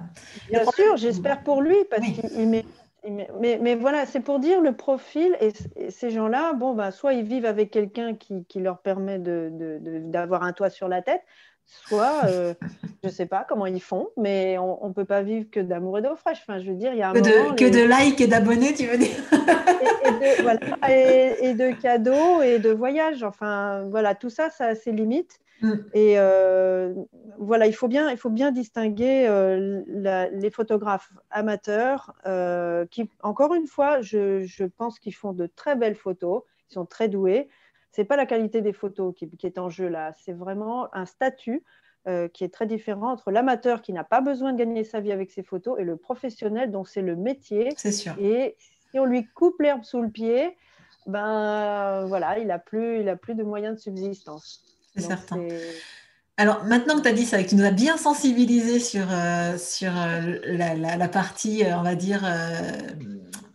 Bien 0.50 0.64
sûr, 0.72 0.98
j'espère 0.98 1.42
pour 1.42 1.62
lui 1.62 1.76
parce 1.90 2.06
qu'il 2.06 2.62
mais, 3.40 3.74
voilà, 3.76 4.04
c'est 4.04 4.20
pour 4.20 4.38
dire 4.40 4.61
le 4.61 4.76
profil 4.76 5.37
et, 5.40 5.90
ces 5.90 6.11
gens-là, 6.11 6.52
bon, 6.52 6.74
bah, 6.74 6.90
soit 6.90 7.14
ils 7.14 7.24
vivent 7.24 7.46
avec 7.46 7.70
quelqu'un 7.70 8.14
qui, 8.14 8.44
leur 8.56 8.80
permet 8.80 9.18
d'avoir 9.18 10.42
un 10.42 10.52
toit 10.52 10.70
sur 10.70 10.88
la 10.88 11.00
tête, 11.00 11.22
soit, 11.70 12.22
euh, 12.26 12.54
je 13.02 13.09
ne 13.09 13.12
sais 13.12 13.26
pas 13.26 13.46
comment 13.48 13.66
ils 13.66 13.80
font, 13.80 14.09
mais 14.16 14.59
on 14.59 14.88
ne 14.88 14.92
peut 14.92 15.04
pas 15.04 15.22
vivre 15.22 15.48
que 15.50 15.61
d'amour 15.61 15.98
et 15.98 16.02
d'eau 16.02 16.16
fraîche. 16.16 16.40
Enfin, 16.42 16.59
je 16.59 16.68
veux 16.70 16.76
dire, 16.76 16.92
il 16.92 16.98
y 16.98 17.02
a 17.02 17.12
que, 17.12 17.18
de, 17.18 17.54
que 17.54 17.64
de 17.64 17.88
likes 17.88 18.20
et 18.20 18.26
d'abonnés, 18.26 18.74
tu 18.74 18.87
veux 18.87 18.98
dire? 18.98 19.16
Et, 20.88 21.54
de, 21.54 21.80
cadeaux 21.80 22.42
et 22.42 22.59
de 22.59 22.70
voyages. 22.70 23.22
Enfin, 23.22 23.85
voilà, 23.90 24.14
tout 24.14 24.28
ça, 24.28 24.50
ça 24.50 24.66
a 24.66 24.74
ses 24.74 24.92
limites. 24.92 25.40
Mm. 25.62 25.72
Et 25.94 26.14
euh, 26.18 26.92
voilà, 27.38 27.66
il 27.66 27.72
faut 27.72 27.88
bien, 27.88 28.11
il 28.11 28.16
faut 28.16 28.30
bien 28.30 28.50
distinguer 28.50 29.26
euh, 29.28 29.83
les 30.33 30.50
photographes 30.50 31.12
amateurs 31.30 32.12
qui, 32.90 33.09
encore 33.22 33.54
une 33.54 33.66
fois, 33.66 34.00
je, 34.00 34.44
je 34.44 34.64
pense 34.64 34.98
qu'ils 34.98 35.14
font 35.14 35.33
de 35.33 35.46
très 35.46 35.76
belles 35.76 35.94
photos, 35.94 36.42
ils 36.70 36.74
sont 36.74 36.87
très 36.87 37.09
doués 37.09 37.48
c'est 37.92 38.05
pas 38.05 38.16
la 38.16 38.26
qualité 38.26 38.62
des 38.62 38.72
photos 38.72 39.14
qui, 39.14 39.29
est 39.42 39.59
en 39.59 39.68
jeu 39.68 39.88
là, 39.88 40.12
c'est 40.24 40.33
vraiment 40.33 40.94
un 40.94 41.07
statut. 41.07 41.62
euh, 42.09 42.29
qui 42.29 42.44
est 42.44 42.48
très 42.48 42.66
différent 42.66 43.12
entre 43.12 43.31
l'amateur 43.31 43.83
qui 43.83 43.92
n'a 43.92 44.05
pas 44.05 44.22
besoin 44.22 44.55
de 44.55 44.59
gagner 44.59 44.85
sa 44.85 45.00
vie 45.00 45.12
avec 45.12 45.31
ses 45.31 45.42
photos 45.42 45.79
et 45.79 45.85
le 45.85 45.96
professionnel 45.96 46.70
dont 46.70 46.83
c'est 46.83 47.03
le 47.03 47.14
métier. 47.14 47.74
C'est 47.76 47.92
sûr. 47.92 48.14
Et 48.18 48.57
si 48.90 48.98
on 48.98 49.05
lui 49.05 49.26
coupe 49.26 49.61
l'herbe 49.61 49.85
sous 49.85 50.00
le 50.00 50.09
pied, 50.09 50.57
ben 51.07 52.07
voilà, 52.07 52.38
il 52.38 52.46
n'a 52.46 52.59
plus, 52.59 53.00
il 53.00 53.18
plus 53.20 53.35
de 53.35 53.42
moyens 53.42 53.76
de 53.76 53.81
subsistance. 53.81 54.62
C'est 54.96 55.03
certain. 55.03 55.46
Alors 56.37 56.64
maintenant 56.64 56.96
que 56.96 57.03
tu 57.03 57.09
as 57.09 57.12
dit 57.12 57.26
ça 57.26 57.38
et 57.38 57.44
que 57.44 57.50
tu 57.50 57.57
nous 57.57 57.66
as 57.66 57.70
bien 57.70 57.98
sensibilisé 57.98 58.81
sur, 58.81 59.07
euh, 59.11 59.59
sur 59.59 59.92
euh, 59.94 60.38
la, 60.46 61.09
partie, 61.09 61.64
on 61.66 61.83
va 61.83 61.94
dire, 61.94 62.22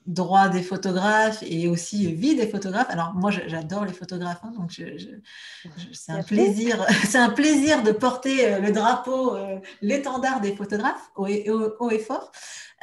droit 0.06 0.50
des 0.50 0.62
photographes 0.62 1.44
et 1.46 1.68
aussi 1.68 2.14
vie 2.14 2.36
des 2.36 2.48
photographes. 2.48 2.90
Alors 2.90 3.14
moi, 3.14 3.32
j'adore 3.32 3.86
les 3.86 3.94
photographes, 3.94 4.42
hein, 4.44 4.54
donc 4.58 4.72
c'est 5.92 6.12
un 6.12 6.24
plaisir, 6.24 6.86
c'est 7.06 7.18
un 7.18 7.30
plaisir 7.30 7.84
de 7.84 7.92
porter 7.92 8.54
euh, 8.54 8.60
le 8.60 8.72
drapeau, 8.72 9.36
euh, 9.36 9.60
l'étendard 9.82 10.42
des 10.42 10.56
photographes 10.56 11.12
haut 11.16 11.28
et 11.28 12.00
fort. 12.00 12.32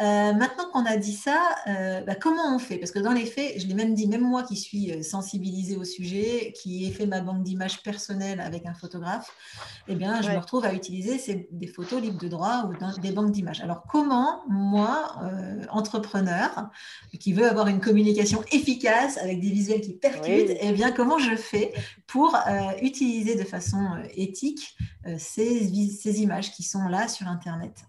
Euh, 0.02 0.32
maintenant 0.32 0.68
qu'on 0.72 0.84
a 0.84 0.96
dit 0.96 1.12
ça, 1.12 1.54
euh, 1.68 2.00
bah, 2.00 2.16
comment 2.16 2.56
on 2.56 2.58
fait? 2.58 2.78
Parce 2.78 2.90
que 2.90 2.98
dans 2.98 3.12
les 3.12 3.24
faits, 3.24 3.60
je 3.60 3.68
l'ai 3.68 3.74
même 3.74 3.94
dit, 3.94 4.08
même 4.08 4.22
moi 4.22 4.42
qui 4.42 4.56
suis 4.56 4.90
euh, 4.90 5.02
sensibilisée 5.02 5.76
au 5.76 5.84
sujet, 5.84 6.52
qui 6.60 6.86
ai 6.86 6.90
fait 6.90 7.06
ma 7.06 7.20
banque 7.20 7.44
d'images 7.44 7.82
personnelle 7.82 8.40
avec 8.40 8.66
un 8.66 8.74
photographe, 8.74 9.30
eh 9.86 9.94
bien, 9.94 10.20
je 10.20 10.30
me 10.30 10.38
retrouve 10.38 10.64
à 10.64 10.74
utiliser 10.74 11.46
des 11.52 11.66
photos 11.68 12.02
libres 12.02 12.18
de 12.18 12.26
droit 12.26 12.68
ou 12.68 13.00
des 13.00 13.12
banques 13.12 13.30
d'images. 13.30 13.60
Alors, 13.60 13.84
comment 13.88 14.42
moi, 14.48 15.16
entrepreneur, 15.70 16.70
qui 17.20 17.32
veut 17.32 17.48
avoir 17.48 17.68
une 17.68 17.80
communication 17.80 18.42
efficace 18.50 19.18
avec 19.18 19.40
des 19.40 19.50
visuels 19.50 19.80
qui 19.80 19.92
percutent, 19.92 20.56
eh 20.60 20.72
bien, 20.72 20.92
comment 20.92 21.18
je 21.18 21.36
fais 21.36 21.72
pour 22.06 22.36
utiliser 22.80 23.34
de 23.34 23.44
façon 23.44 23.78
éthique 24.14 24.76
ces, 25.18 25.88
ces 25.88 26.22
images 26.22 26.52
qui 26.52 26.62
sont 26.62 26.88
là 26.88 27.08
sur 27.08 27.26
Internet? 27.28 27.84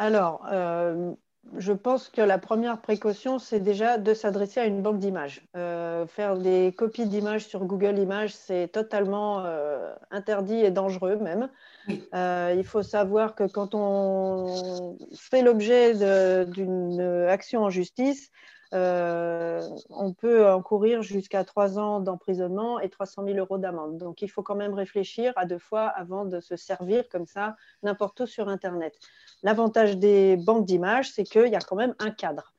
Alors, 0.00 0.46
euh, 0.50 1.12
je 1.58 1.74
pense 1.74 2.08
que 2.08 2.22
la 2.22 2.38
première 2.38 2.80
précaution, 2.80 3.38
c'est 3.38 3.60
déjà 3.60 3.98
de 3.98 4.14
s'adresser 4.14 4.58
à 4.58 4.64
une 4.64 4.80
banque 4.80 4.98
d'images. 4.98 5.46
Euh, 5.58 6.06
faire 6.06 6.38
des 6.38 6.72
copies 6.74 7.04
d'images 7.04 7.44
sur 7.44 7.66
Google 7.66 7.98
Images, 7.98 8.32
c'est 8.32 8.68
totalement 8.68 9.44
euh, 9.44 9.92
interdit 10.10 10.56
et 10.56 10.70
dangereux 10.70 11.16
même. 11.16 11.50
il 11.90 12.64
faut 12.64 12.82
savoir 12.82 13.34
que 13.34 13.44
quand 13.44 13.74
on 13.74 14.96
fait 15.14 15.42
l'objet 15.42 16.46
d'une 16.46 17.26
action 17.28 17.64
en 17.64 17.68
justice, 17.68 18.30
on 18.72 20.14
peut 20.16 20.50
encourir 20.50 21.02
jusqu'à 21.02 21.44
trois 21.44 21.78
ans 21.78 22.00
d'emprisonnement 22.00 22.80
et 22.80 22.88
300 22.88 23.24
000 23.26 23.36
euros 23.36 23.58
d'amende. 23.58 23.98
Donc, 23.98 24.22
il 24.22 24.28
faut 24.28 24.42
quand 24.42 24.54
même 24.54 24.72
réfléchir 24.72 25.34
à 25.36 25.44
deux 25.44 25.58
fois 25.58 25.88
avant 25.88 26.24
de 26.24 26.40
se 26.40 26.56
servir 26.56 27.06
comme 27.10 27.26
ça 27.26 27.56
n'importe 27.82 28.20
où 28.20 28.26
sur 28.26 28.48
Internet. 28.48 28.94
L'avantage 29.42 29.96
des 29.96 30.36
banques 30.36 30.66
d'images, 30.66 31.10
c'est 31.10 31.24
qu'il 31.24 31.48
y 31.48 31.56
a 31.56 31.60
quand 31.60 31.76
même 31.76 31.94
un 31.98 32.10
cadre. 32.10 32.52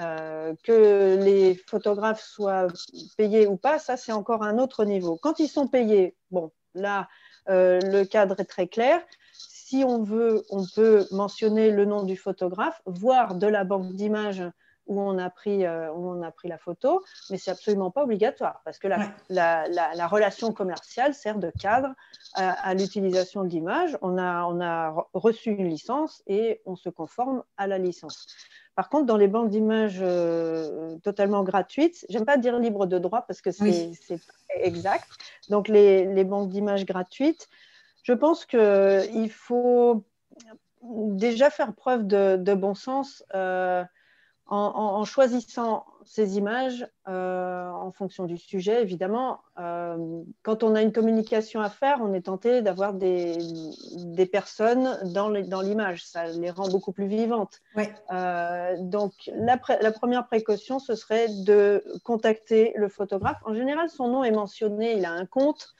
Euh, 0.00 0.54
que 0.62 1.18
les 1.20 1.56
photographes 1.66 2.22
soient 2.22 2.68
payés 3.16 3.48
ou 3.48 3.56
pas, 3.56 3.80
ça 3.80 3.96
c'est 3.96 4.12
encore 4.12 4.44
un 4.44 4.58
autre 4.58 4.84
niveau. 4.84 5.18
Quand 5.20 5.40
ils 5.40 5.48
sont 5.48 5.66
payés, 5.66 6.14
bon, 6.30 6.52
là, 6.74 7.08
euh, 7.48 7.80
le 7.80 8.04
cadre 8.04 8.38
est 8.38 8.44
très 8.44 8.68
clair. 8.68 9.02
Si 9.32 9.82
on 9.84 10.04
veut, 10.04 10.44
on 10.50 10.64
peut 10.72 11.04
mentionner 11.10 11.72
le 11.72 11.84
nom 11.84 12.04
du 12.04 12.16
photographe, 12.16 12.80
voire 12.86 13.34
de 13.34 13.48
la 13.48 13.64
banque 13.64 13.92
d'images 13.94 14.44
où 14.88 15.00
on 15.00 15.18
a 15.18 15.30
pris, 15.30 15.64
euh, 15.64 15.92
où 15.92 16.10
on 16.10 16.22
a 16.22 16.30
pris 16.30 16.48
la 16.48 16.58
photo, 16.58 17.04
mais 17.30 17.38
c'est 17.38 17.50
absolument 17.50 17.90
pas 17.90 18.02
obligatoire 18.02 18.60
parce 18.64 18.78
que 18.78 18.88
la, 18.88 19.12
la, 19.28 20.06
relation 20.06 20.52
commerciale 20.52 21.14
sert 21.14 21.38
de 21.38 21.52
cadre 21.60 21.94
à, 22.34 22.74
l'utilisation 22.74 23.44
de 23.44 23.50
l'image. 23.50 23.96
On 24.02 24.18
a, 24.18 24.44
on 24.44 24.60
a 24.60 25.06
reçu 25.12 25.50
une 25.50 25.68
licence 25.68 26.22
et 26.26 26.60
on 26.64 26.74
se 26.74 26.88
conforme 26.88 27.42
à 27.56 27.66
la 27.66 27.78
licence. 27.78 28.26
Par 28.74 28.88
contre, 28.88 29.06
dans 29.06 29.16
les 29.16 29.28
banques 29.28 29.50
d'images 29.50 29.98
euh, 30.00 30.96
totalement 30.98 31.42
gratuites, 31.42 32.06
j'aime 32.08 32.24
pas 32.24 32.36
dire 32.36 32.58
libre 32.58 32.86
de 32.86 32.98
droit 32.98 33.22
parce 33.22 33.42
que 33.42 33.50
c'est 33.50 33.90
exact. 34.54 35.08
Donc 35.50 35.68
les, 35.68 36.06
les 36.06 36.24
banques 36.24 36.48
d'images 36.48 36.86
gratuites, 36.86 37.48
je 38.04 38.12
pense 38.12 38.46
qu'il 38.46 39.30
faut 39.30 40.04
déjà 40.92 41.50
faire 41.50 41.74
preuve 41.74 42.06
de, 42.06 42.36
de 42.36 42.54
bon 42.54 42.74
sens. 42.74 43.24
Euh, 43.34 43.84
en, 44.50 45.04
choisissant 45.04 45.84
ces 46.04 46.38
images 46.38 46.86
euh, 47.06 47.68
en 47.68 47.92
fonction 47.92 48.24
du 48.24 48.38
sujet, 48.38 48.80
évidemment, 48.80 49.40
euh, 49.58 50.22
quand 50.42 50.62
on 50.62 50.74
a 50.74 50.80
une 50.80 50.92
communication 50.92 51.60
à 51.60 51.68
faire, 51.68 51.98
on 52.00 52.14
est 52.14 52.22
tenté 52.22 52.62
d'avoir 52.62 52.94
des, 52.94 53.36
des, 53.96 54.24
personnes 54.24 54.98
dans 55.12 55.28
l'image. 55.28 56.04
Ça 56.04 56.26
les 56.26 56.50
rend 56.50 56.68
beaucoup 56.68 56.92
plus 56.92 57.08
vivantes. 57.08 57.60
Euh, 58.10 58.76
donc, 58.80 59.12
la, 59.34 59.58
la, 59.80 59.92
première 59.92 60.26
précaution, 60.26 60.78
ce 60.78 60.94
serait 60.94 61.28
de 61.28 61.84
contacter 62.02 62.72
le 62.76 62.88
photographe. 62.88 63.38
En 63.44 63.54
général, 63.54 63.90
son 63.90 64.08
nom 64.08 64.24
est 64.24 64.30
mentionné, 64.30 64.96
il 64.96 65.04
a 65.04 65.12
un 65.12 65.26
compte. 65.26 65.74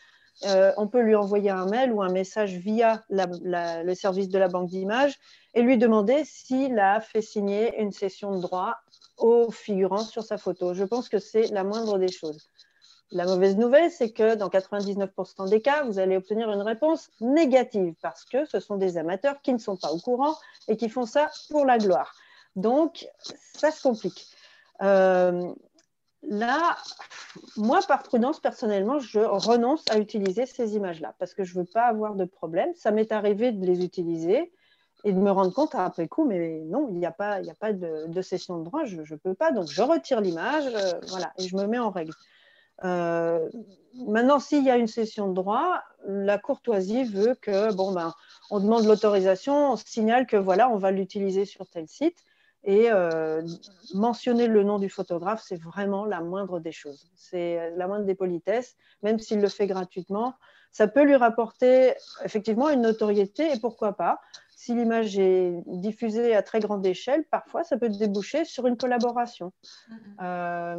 Euh, 0.44 0.72
on 0.77 0.87
peut 0.87 1.01
lui 1.01 1.16
envoyer 1.16 1.51
un 1.51 1.66
mail 1.66 1.92
ou 1.92 2.01
un 2.01 2.11
message 2.11 2.55
via 2.55 3.03
le 3.11 3.94
service 3.94 4.29
de 4.29 4.38
la 4.38 4.48
banque 4.48 4.68
d'images 4.68 5.18
et 5.55 5.62
lui 5.62 5.79
demander 5.79 6.24
s'il 6.24 6.79
a 6.79 7.01
fait 7.01 7.22
signer 7.22 7.81
une 7.81 7.90
session 7.90 8.37
de 8.37 8.40
droit 8.40 8.77
aux 9.16 9.51
figurants 9.51 10.05
sur 10.05 10.22
sa 10.22 10.38
photo. 10.38 10.74
Je 10.74 10.85
pense 10.85 11.09
que 11.09 11.18
c'est 11.18 11.48
la 11.48 11.64
moindre 11.64 11.98
des 11.98 12.11
choses. 12.11 12.48
La 13.11 13.24
mauvaise 13.24 13.57
nouvelle, 13.57 13.90
c'est 13.90 14.11
que 14.11 14.35
dans 14.35 14.48
99% 14.48 15.48
des 15.48 15.62
cas, 15.62 15.83
vous 15.85 15.98
allez 15.98 16.16
obtenir 16.16 16.53
une 16.53 16.61
réponse 16.61 17.09
négative 17.20 17.94
parce 18.03 18.24
que 18.24 18.44
ce 18.44 18.61
sont 18.61 18.77
des 18.77 18.98
amateurs 18.98 19.40
qui 19.42 19.53
ne 19.53 19.59
sont 19.59 19.77
pas 19.77 19.90
au 19.90 19.98
courant 19.98 20.37
et 20.68 20.77
qui 20.77 20.90
font 20.90 21.07
ça 21.07 21.31
pour 21.48 21.64
la 21.64 21.79
gloire. 21.79 22.14
Donc, 22.55 23.09
ça 23.55 23.70
se 23.70 23.83
complique. 23.83 24.27
Euh, 24.83 25.53
Là, 26.22 26.76
moi, 27.57 27.81
par 27.87 28.02
prudence, 28.02 28.40
personnellement, 28.40 28.98
je 28.98 29.20
renonce 29.20 29.85
à 29.90 29.98
utiliser 29.98 30.46
ces 30.46 30.74
images-là 30.74 31.14
parce 31.18 31.33
que 31.35 31.44
je 31.44 31.54
ne 31.54 31.61
veux 31.61 31.68
pas 31.72 31.85
avoir 31.85 32.14
de 32.14 32.24
problème. 32.24 32.70
Ça 32.74 32.90
m'est 32.90 33.12
arrivé 33.12 33.52
de 33.52 33.64
les 33.64 33.85
utiliser 33.85 34.52
et 35.04 35.12
de 35.12 35.18
me 35.18 35.31
rendre 35.31 35.52
compte 35.52 35.74
après 35.74 36.09
coup, 36.09 36.24
mais 36.24 36.61
non, 36.66 36.88
il 36.88 36.96
n'y 36.96 37.07
a 37.07 37.12
pas, 37.12 37.37
a 37.37 37.54
pas 37.59 37.72
de, 37.72 38.22
session 38.22 38.59
de 38.59 38.64
droit, 38.64 38.85
je 38.85 38.96
ne 38.96 39.16
peux 39.16 39.35
pas. 39.35 39.52
Donc, 39.52 39.68
je 39.68 39.81
retire 39.81 40.20
l'image, 40.20 40.66
euh, 40.66 40.98
voilà, 41.09 41.33
et 41.38 41.46
je 41.46 41.57
me 41.57 41.66
mets 41.66 41.78
en 41.78 41.90
règle. 41.90 42.12
Euh, 42.85 43.48
maintenant, 43.94 44.40
s'il 44.40 44.64
y 44.64 44.70
a 44.70 44.76
une 44.76 44.88
session 44.88 45.28
de 45.28 45.35
droit, 45.35 45.83
la 46.04 46.38
courtoisie 46.38 47.04
veut 47.04 47.37
que, 47.40 47.72
bon, 47.74 47.92
ben, 47.92 48.12
on 48.50 48.61
demande 48.61 48.85
l'autorisation, 48.87 49.72
on 49.72 49.76
signale 49.76 50.26
que 50.26 50.37
voilà, 50.37 50.68
on 50.68 50.78
va 50.78 50.90
l'utiliser 50.90 51.44
sur 51.44 51.66
tel 51.68 51.88
site. 51.88 52.18
Et 52.64 52.90
euh, 52.90 53.42
mentionner 53.94 54.47
le 54.47 54.62
nom 54.62 54.79
du 54.79 54.90
photographe, 54.90 55.42
c'est 55.47 55.61
vraiment 55.61 56.05
la 56.05 56.21
moindre 56.21 56.61
des 56.61 56.73
choses. 56.73 57.11
C'est 57.14 57.73
la 57.77 57.87
moindre 57.87 58.05
des 58.05 58.14
politesses, 58.14 58.77
même 59.03 59.18
s'il 59.18 59.40
le 59.40 59.49
fait 59.49 59.66
gratuitement. 59.66 60.35
Ça 60.73 60.87
peut 60.87 61.03
lui 61.03 61.16
rapporter 61.16 61.94
effectivement 62.25 62.68
une 62.68 62.83
notoriété 62.83 63.53
et 63.53 63.59
pourquoi 63.59 63.94
pas. 63.94 64.21
Si 64.59 64.75
l'image 64.75 65.16
est 65.18 65.55
diffusée 65.66 66.35
à 66.35 66.42
très 66.42 66.59
grande 66.59 66.85
échelle, 66.85 67.25
parfois 67.31 67.62
ça 67.62 67.79
peut 67.79 67.88
déboucher 67.88 68.44
sur 68.44 68.66
une 68.66 68.77
collaboration. 68.77 69.53
Euh, 70.21 70.77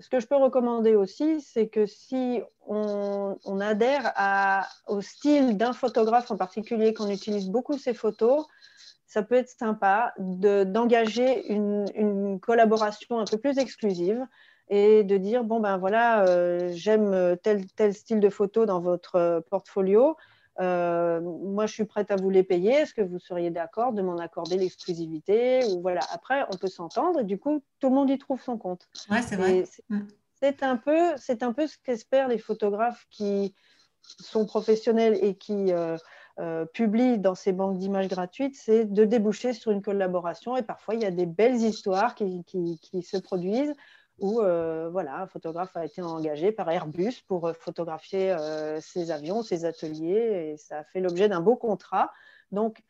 ce 0.00 0.08
que 0.08 0.18
je 0.18 0.26
peux 0.26 0.36
recommander 0.36 0.96
aussi, 0.96 1.42
c'est 1.42 1.68
que 1.68 1.84
si 1.84 2.40
on, 2.66 3.36
adhère 3.60 4.14
au 4.86 5.02
style 5.02 5.58
d'un 5.58 5.74
photographe 5.74 6.30
en 6.30 6.36
particulier, 6.36 6.94
qu'on 6.94 7.10
utilise 7.10 7.50
beaucoup 7.50 7.76
ses 7.76 7.92
photos, 7.92 8.46
ça 9.08 9.22
peut 9.22 9.36
être 9.36 9.48
sympa 9.48 10.12
d'engager 10.18 11.50
une, 11.50 12.38
collaboration 12.40 13.18
un 13.18 13.24
peu 13.24 13.38
plus 13.38 13.58
exclusive 13.58 14.24
et 14.68 15.02
de 15.02 15.16
dire 15.16 15.44
bon 15.44 15.60
ben 15.60 15.78
voilà 15.78 16.28
euh, 16.28 16.70
j'aime 16.74 17.36
tel 17.42 17.66
tel 17.72 17.94
style 17.94 18.20
de 18.20 18.28
photo 18.28 18.66
dans 18.66 18.80
votre 18.80 19.16
euh, 19.16 19.40
portfolio. 19.40 20.16
Euh, 20.60 21.20
moi 21.20 21.66
je 21.66 21.72
suis 21.72 21.84
prête 21.84 22.10
à 22.10 22.16
vous 22.16 22.28
les 22.28 22.42
payer. 22.42 22.72
Est-ce 22.72 22.92
que 22.92 23.00
vous 23.00 23.18
seriez 23.18 23.50
d'accord 23.50 23.92
de 23.94 24.02
m'en 24.02 24.18
accorder 24.18 24.58
l'exclusivité 24.58 25.64
ou 25.72 25.80
voilà. 25.80 26.00
Après 26.12 26.44
on 26.52 26.56
peut 26.58 26.68
s'entendre 26.68 27.20
et 27.20 27.24
du 27.24 27.38
coup 27.38 27.62
tout 27.80 27.88
le 27.88 27.94
monde 27.94 28.10
y 28.10 28.18
trouve 28.18 28.42
son 28.42 28.58
compte. 28.58 28.88
Ouais 29.10 29.22
c'est 29.22 29.36
vrai. 29.36 29.64
Mm. 29.88 30.00
c'est 30.34 30.62
un 30.62 30.76
peu 30.76 31.16
c'est 31.16 31.42
un 31.42 31.54
peu 31.54 31.66
ce 31.66 31.78
qu'espèrent 31.82 32.28
les 32.28 32.38
photographes 32.38 33.06
qui 33.10 33.54
sont 34.02 34.46
professionnels 34.46 35.18
et 35.22 35.34
qui 35.34 35.72
euh, 35.72 35.96
publie 36.72 37.18
dans 37.18 37.34
ces 37.34 37.52
banques 37.52 37.78
d'images 37.78 38.08
gratuites, 38.08 38.54
c'est 38.56 38.84
de 38.84 39.04
déboucher 39.04 39.52
sur 39.52 39.72
une 39.72 39.82
collaboration. 39.82 40.56
Et 40.56 40.62
parfois, 40.62 40.94
il 40.94 41.02
y 41.02 41.06
a 41.06 41.10
des 41.10 41.26
belles 41.26 41.56
histoires 41.56 42.14
qui, 42.14 42.44
se 43.02 43.16
produisent 43.16 43.74
où 44.20 44.40
euh, 44.40 44.88
voilà, 44.90 45.20
un 45.20 45.26
photographe 45.28 45.76
a 45.76 45.84
été 45.84 46.02
engagé 46.02 46.50
par 46.50 46.68
Airbus 46.70 47.22
pour 47.28 47.46
euh, 47.46 47.52
photographier 47.52 48.36
ses 48.80 49.10
avions, 49.12 49.42
ses 49.42 49.64
ateliers, 49.64 50.52
et 50.52 50.56
ça 50.56 50.78
a 50.78 50.84
fait 50.84 51.00
l'objet 51.00 51.28
d'un 51.28 51.40
beau 51.40 51.56
contrat. 51.56 52.12
Donc, 52.50 52.82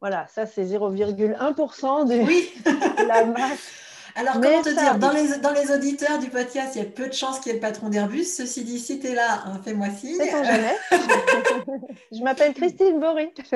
voilà, 0.00 0.26
ça 0.26 0.46
c'est 0.46 0.64
0,1% 0.64 2.06
de 2.06 3.06
la 3.08 3.24
masse 3.24 3.93
Alors, 4.16 4.34
comment 4.34 4.62
te 4.62 4.68
dire, 4.68 4.98
dans 4.98 5.10
les, 5.10 5.38
dans 5.38 5.52
les 5.52 5.72
auditeurs 5.72 6.20
du 6.20 6.28
podcast, 6.28 6.76
il 6.76 6.78
y 6.78 6.82
a 6.82 6.88
peu 6.88 7.08
de 7.08 7.12
chances 7.12 7.40
qu'il 7.40 7.48
y 7.48 7.50
ait 7.50 7.58
le 7.58 7.60
patron 7.60 7.88
d'Airbus. 7.88 8.24
Ceci 8.24 8.62
dit, 8.62 8.78
si 8.78 9.00
tu 9.00 9.08
es 9.08 9.14
là, 9.14 9.42
hein, 9.44 9.60
fais-moi 9.64 9.88
signe. 9.90 10.18
jamais. 10.18 10.76
Je 12.12 12.22
m'appelle 12.22 12.54
Christine 12.54 13.00
Bory. 13.00 13.30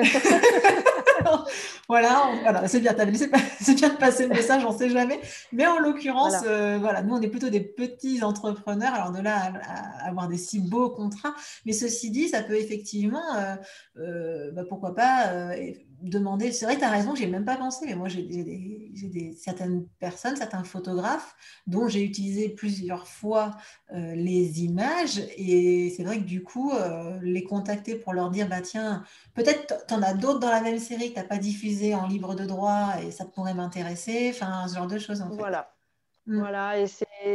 voilà, 1.87 2.29
voilà 2.43 2.67
c'est 2.67 2.81
bien, 2.81 2.93
c'est 3.61 3.73
bien 3.75 3.89
de 3.89 3.97
passer 3.97 4.23
le 4.23 4.29
message, 4.29 4.65
on 4.65 4.73
ne 4.73 4.77
sait 4.77 4.89
jamais. 4.89 5.21
Mais 5.53 5.65
en 5.65 5.79
l'occurrence, 5.79 6.41
voilà. 6.41 6.57
Euh, 6.57 6.77
voilà. 6.79 7.03
nous, 7.03 7.15
on 7.15 7.21
est 7.21 7.29
plutôt 7.29 7.49
des 7.49 7.61
petits 7.61 8.21
entrepreneurs. 8.21 8.93
Alors, 8.93 9.11
de 9.11 9.21
là 9.21 9.53
à, 9.63 10.07
avoir 10.09 10.27
des 10.27 10.37
si 10.37 10.59
beaux 10.59 10.89
contrats. 10.89 11.35
Mais 11.65 11.73
ceci 11.73 12.11
dit, 12.11 12.27
ça 12.27 12.43
peut 12.43 12.57
effectivement, 12.57 13.35
euh, 13.37 13.55
euh, 13.97 14.51
bah, 14.51 14.63
pourquoi 14.67 14.93
pas 14.93 15.31
demander. 16.01 16.51
C'est 16.51 16.65
vrai, 16.65 16.77
tu 16.77 16.83
as 16.83 16.89
raison, 16.89 17.15
j'ai 17.15 17.27
même 17.27 17.45
pas 17.45 17.57
pensé, 17.57 17.85
mais 17.85 17.95
moi, 17.95 18.07
j'ai 18.07 18.23
des, 18.23 19.33
certaines 19.37 19.87
personnes, 19.99 20.35
certains 20.35 20.63
photographes 20.63 21.35
dont 21.67 21.87
j'ai 21.87 22.03
utilisé 22.03 22.49
plusieurs 22.49 23.07
fois 23.07 23.51
euh, 23.93 24.15
les 24.15 24.63
images. 24.63 25.19
Et 25.37 25.93
c'est 25.95 26.03
vrai 26.03 26.17
que 26.17 26.25
du 26.25 26.43
coup, 26.43 26.71
euh, 26.71 27.19
les 27.21 27.43
contacter 27.43 27.95
pour 27.95 28.13
leur 28.13 28.29
dire, 28.29 28.47
bah 28.47 28.61
tiens, 28.61 29.03
peut-être 29.33 29.85
tu 29.87 29.93
en 29.93 30.01
as 30.01 30.13
d'autres 30.13 30.39
dans 30.39 30.51
la 30.51 30.61
même 30.61 30.79
série 30.79 31.09
que 31.09 31.13
tu 31.15 31.19
n'as 31.19 31.27
pas 31.27 31.37
diffusé 31.37 31.95
en 31.95 32.07
libre 32.07 32.35
de 32.35 32.45
droit 32.45 32.93
et 33.03 33.11
ça 33.11 33.25
pourrait 33.25 33.53
m'intéresser. 33.53 34.31
Enfin, 34.33 34.67
ce 34.67 34.75
genre 34.75 34.87
de 34.87 34.97
choses, 34.97 35.21
en 35.21 35.29
fait. 35.29 35.35
Voilà. 35.35 35.73
Mm. 36.29 36.39
Voilà, 36.39 36.79
et 36.79 36.87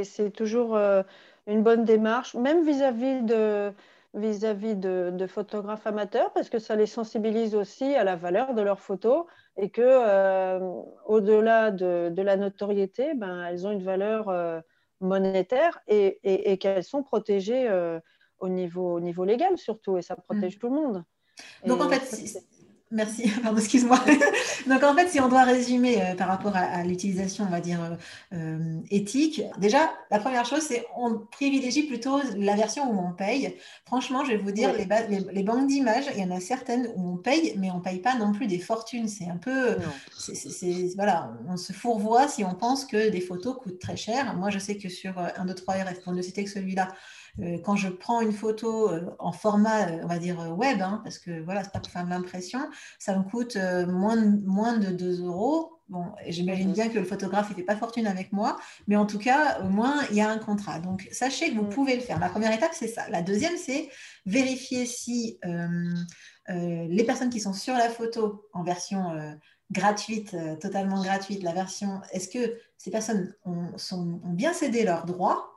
c'est 0.05 0.31
toujours 0.31 0.77
euh, 0.77 1.03
une 1.47 1.63
bonne 1.63 1.85
démarche, 1.85 2.35
même 2.35 2.65
vis-à-vis 2.65 3.23
de 3.23 3.73
vis-à-vis 4.15 4.77
de, 4.77 5.27
photographes 5.27 5.87
amateurs 5.87 6.33
parce 6.33 6.49
que 6.49 6.59
ça 6.59 6.77
les 6.77 6.87
sensibilise 6.87 7.55
aussi 7.55 7.95
à 7.95 8.05
la 8.05 8.17
valeur 8.17 8.55
de 8.55 8.63
leurs 8.63 8.81
photos 8.81 9.25
et 9.57 9.71
que 9.71 9.83
euh, 9.83 10.59
au-delà 11.07 11.71
de, 11.71 12.23
la 12.23 12.37
notoriété, 12.37 13.15
ben, 13.15 13.45
elles 13.45 13.67
ont 13.67 13.73
une 13.73 13.83
valeur 13.83 14.29
euh, 14.29 14.61
monétaire 15.01 15.81
et, 15.89 16.59
qu'elles 16.59 16.85
sont 16.85 17.03
protégées 17.03 17.69
euh, 17.69 17.99
au, 18.39 18.49
niveau, 18.49 18.95
au 18.95 19.01
niveau 19.01 19.25
légal 19.25 19.59
surtout 19.59 19.99
et 19.99 20.03
ça 20.03 20.17
protège 20.17 20.57
mm. 20.57 20.59
tout 20.59 20.69
le 20.69 20.75
monde. 20.75 21.05
Donc 21.67 21.81
en 21.81 21.89
fait, 21.89 22.45
Merci, 22.95 23.29
pardon, 23.43 23.59
excuse-moi. 23.59 23.99
Donc 24.69 24.85
en 24.85 24.95
fait, 24.95 25.09
si 25.09 25.19
on 25.19 25.29
doit 25.29 25.43
résumer 25.43 26.01
euh, 26.01 26.15
par 26.15 26.29
rapport 26.29 26.55
à, 26.55 26.85
l'utilisation, 26.85 27.45
on 27.45 27.51
va 27.51 27.61
dire, 27.61 27.83
euh, 27.83 27.97
euh, 28.35 28.81
éthique, 28.89 29.43
déjà, 29.59 29.93
la 30.13 30.21
première 30.21 30.45
chose, 30.45 30.61
c'est 30.61 30.87
on 30.97 31.19
privilégie 31.19 31.83
plutôt 31.83 32.21
la 32.37 32.55
version 32.55 32.89
où 32.89 33.05
on 33.05 33.13
paye. 33.13 33.57
Franchement, 33.85 34.25
je 34.25 34.31
vais 34.31 34.37
vous 34.37 34.53
dire, 34.53 34.73
les, 34.73 34.87
les, 35.33 35.43
banques 35.43 35.67
d'images, 35.67 36.05
il 36.15 36.23
y 36.23 36.25
en 36.25 36.31
a 36.31 36.39
certaines 36.39 36.89
où 36.95 37.15
on 37.15 37.17
paye, 37.17 37.57
mais 37.59 37.69
on 37.73 37.79
ne 37.79 37.83
paye 37.83 37.99
pas 37.99 38.15
non 38.15 38.33
plus 38.33 38.47
des 38.47 38.61
fortunes. 38.61 39.09
C'est 39.09 39.29
un 39.29 39.39
peu... 39.39 39.77
voilà, 40.95 41.33
on 41.49 41.57
se 41.57 41.73
fourvoie 41.73 42.29
si 42.29 42.45
on 42.45 42.55
pense 42.55 42.85
que 42.85 43.11
des 43.11 43.21
photos 43.21 43.57
coûtent 43.61 43.81
très 43.81 43.97
cher. 43.97 44.35
Moi, 44.37 44.51
je 44.51 44.61
sais 44.61 44.77
que 44.77 44.89
sur 44.89 45.19
1, 45.19 45.45
2, 45.47 45.55
3 45.55 45.75
RF, 45.75 46.01
pour 46.03 46.13
ne 46.13 46.23
citer 46.23 46.45
que 46.45 46.51
celui-là, 46.51 46.89
quand 47.65 47.77
je 47.77 47.89
prends 47.89 48.21
une 48.21 48.33
photo 48.33 48.91
euh, 48.91 49.11
en 49.19 49.33
format, 49.33 49.89
euh, 49.89 50.01
on 50.05 50.07
va 50.07 50.19
dire 50.19 50.39
web, 50.57 50.81
hein, 50.81 51.01
parce 51.03 51.19
que 51.19 51.43
voilà, 51.43 51.65
c'est 51.65 51.73
pas 51.73 51.81
pour 51.81 51.91
faire 51.91 52.05
de 52.05 52.11
l'impression, 52.11 52.61
ça 52.99 53.17
me 53.17 53.23
coûte 53.25 53.57
moins, 53.57 54.17
de, 54.17 54.47
moins 54.47 54.77
de 54.77 54.91
2 54.91 55.25
euros. 55.25 55.71
Bon, 55.89 56.07
j'imagine 56.29 56.73
bien 56.73 56.89
que 56.89 56.99
le 56.99 57.05
photographe 57.05 57.51
ne 57.51 57.55
fait 57.57 57.63
pas 57.63 57.77
fortune 57.77 58.07
avec 58.07 58.33
moi, 58.33 58.57
mais 58.87 58.97
en 58.97 59.05
tout 59.05 59.19
cas, 59.19 59.61
au 59.63 59.69
moins, 59.69 60.01
il 60.11 60.17
y 60.17 60.21
a 60.21 60.31
un 60.31 60.39
contrat. 60.39 60.79
Donc, 60.79 61.07
sachez 61.13 61.51
que 61.51 61.57
vous 61.57 61.67
mm. 61.67 61.71
pouvez 61.71 61.95
le 61.97 62.01
faire. 62.01 62.19
La 62.19 62.31
première 62.31 62.53
étape, 62.53 62.73
c'est 62.73 62.89
ça. 62.89 63.09
La 63.11 63.21
deuxième, 63.21 63.57
c'est 63.59 63.91
vérifier 64.25 64.87
si 64.87 65.39
les 66.49 67.05
personnes 67.05 67.31
qui 67.31 67.41
sont 67.41 67.53
sur 67.53 67.75
la 67.75 67.91
photo 67.91 68.49
en 68.53 68.63
version 68.63 69.37
gratuite, 69.71 70.37
totalement 70.61 71.03
gratuite, 71.03 71.43
la 71.43 71.53
version, 71.53 72.01
est-ce 72.13 72.29
que 72.29 72.57
ces 72.79 72.91
personnes 72.91 73.35
ont, 73.45 73.73
ont 73.93 74.21
bien 74.31 74.53
cédé 74.53 74.85
leurs 74.85 75.07
droits? 75.07 75.55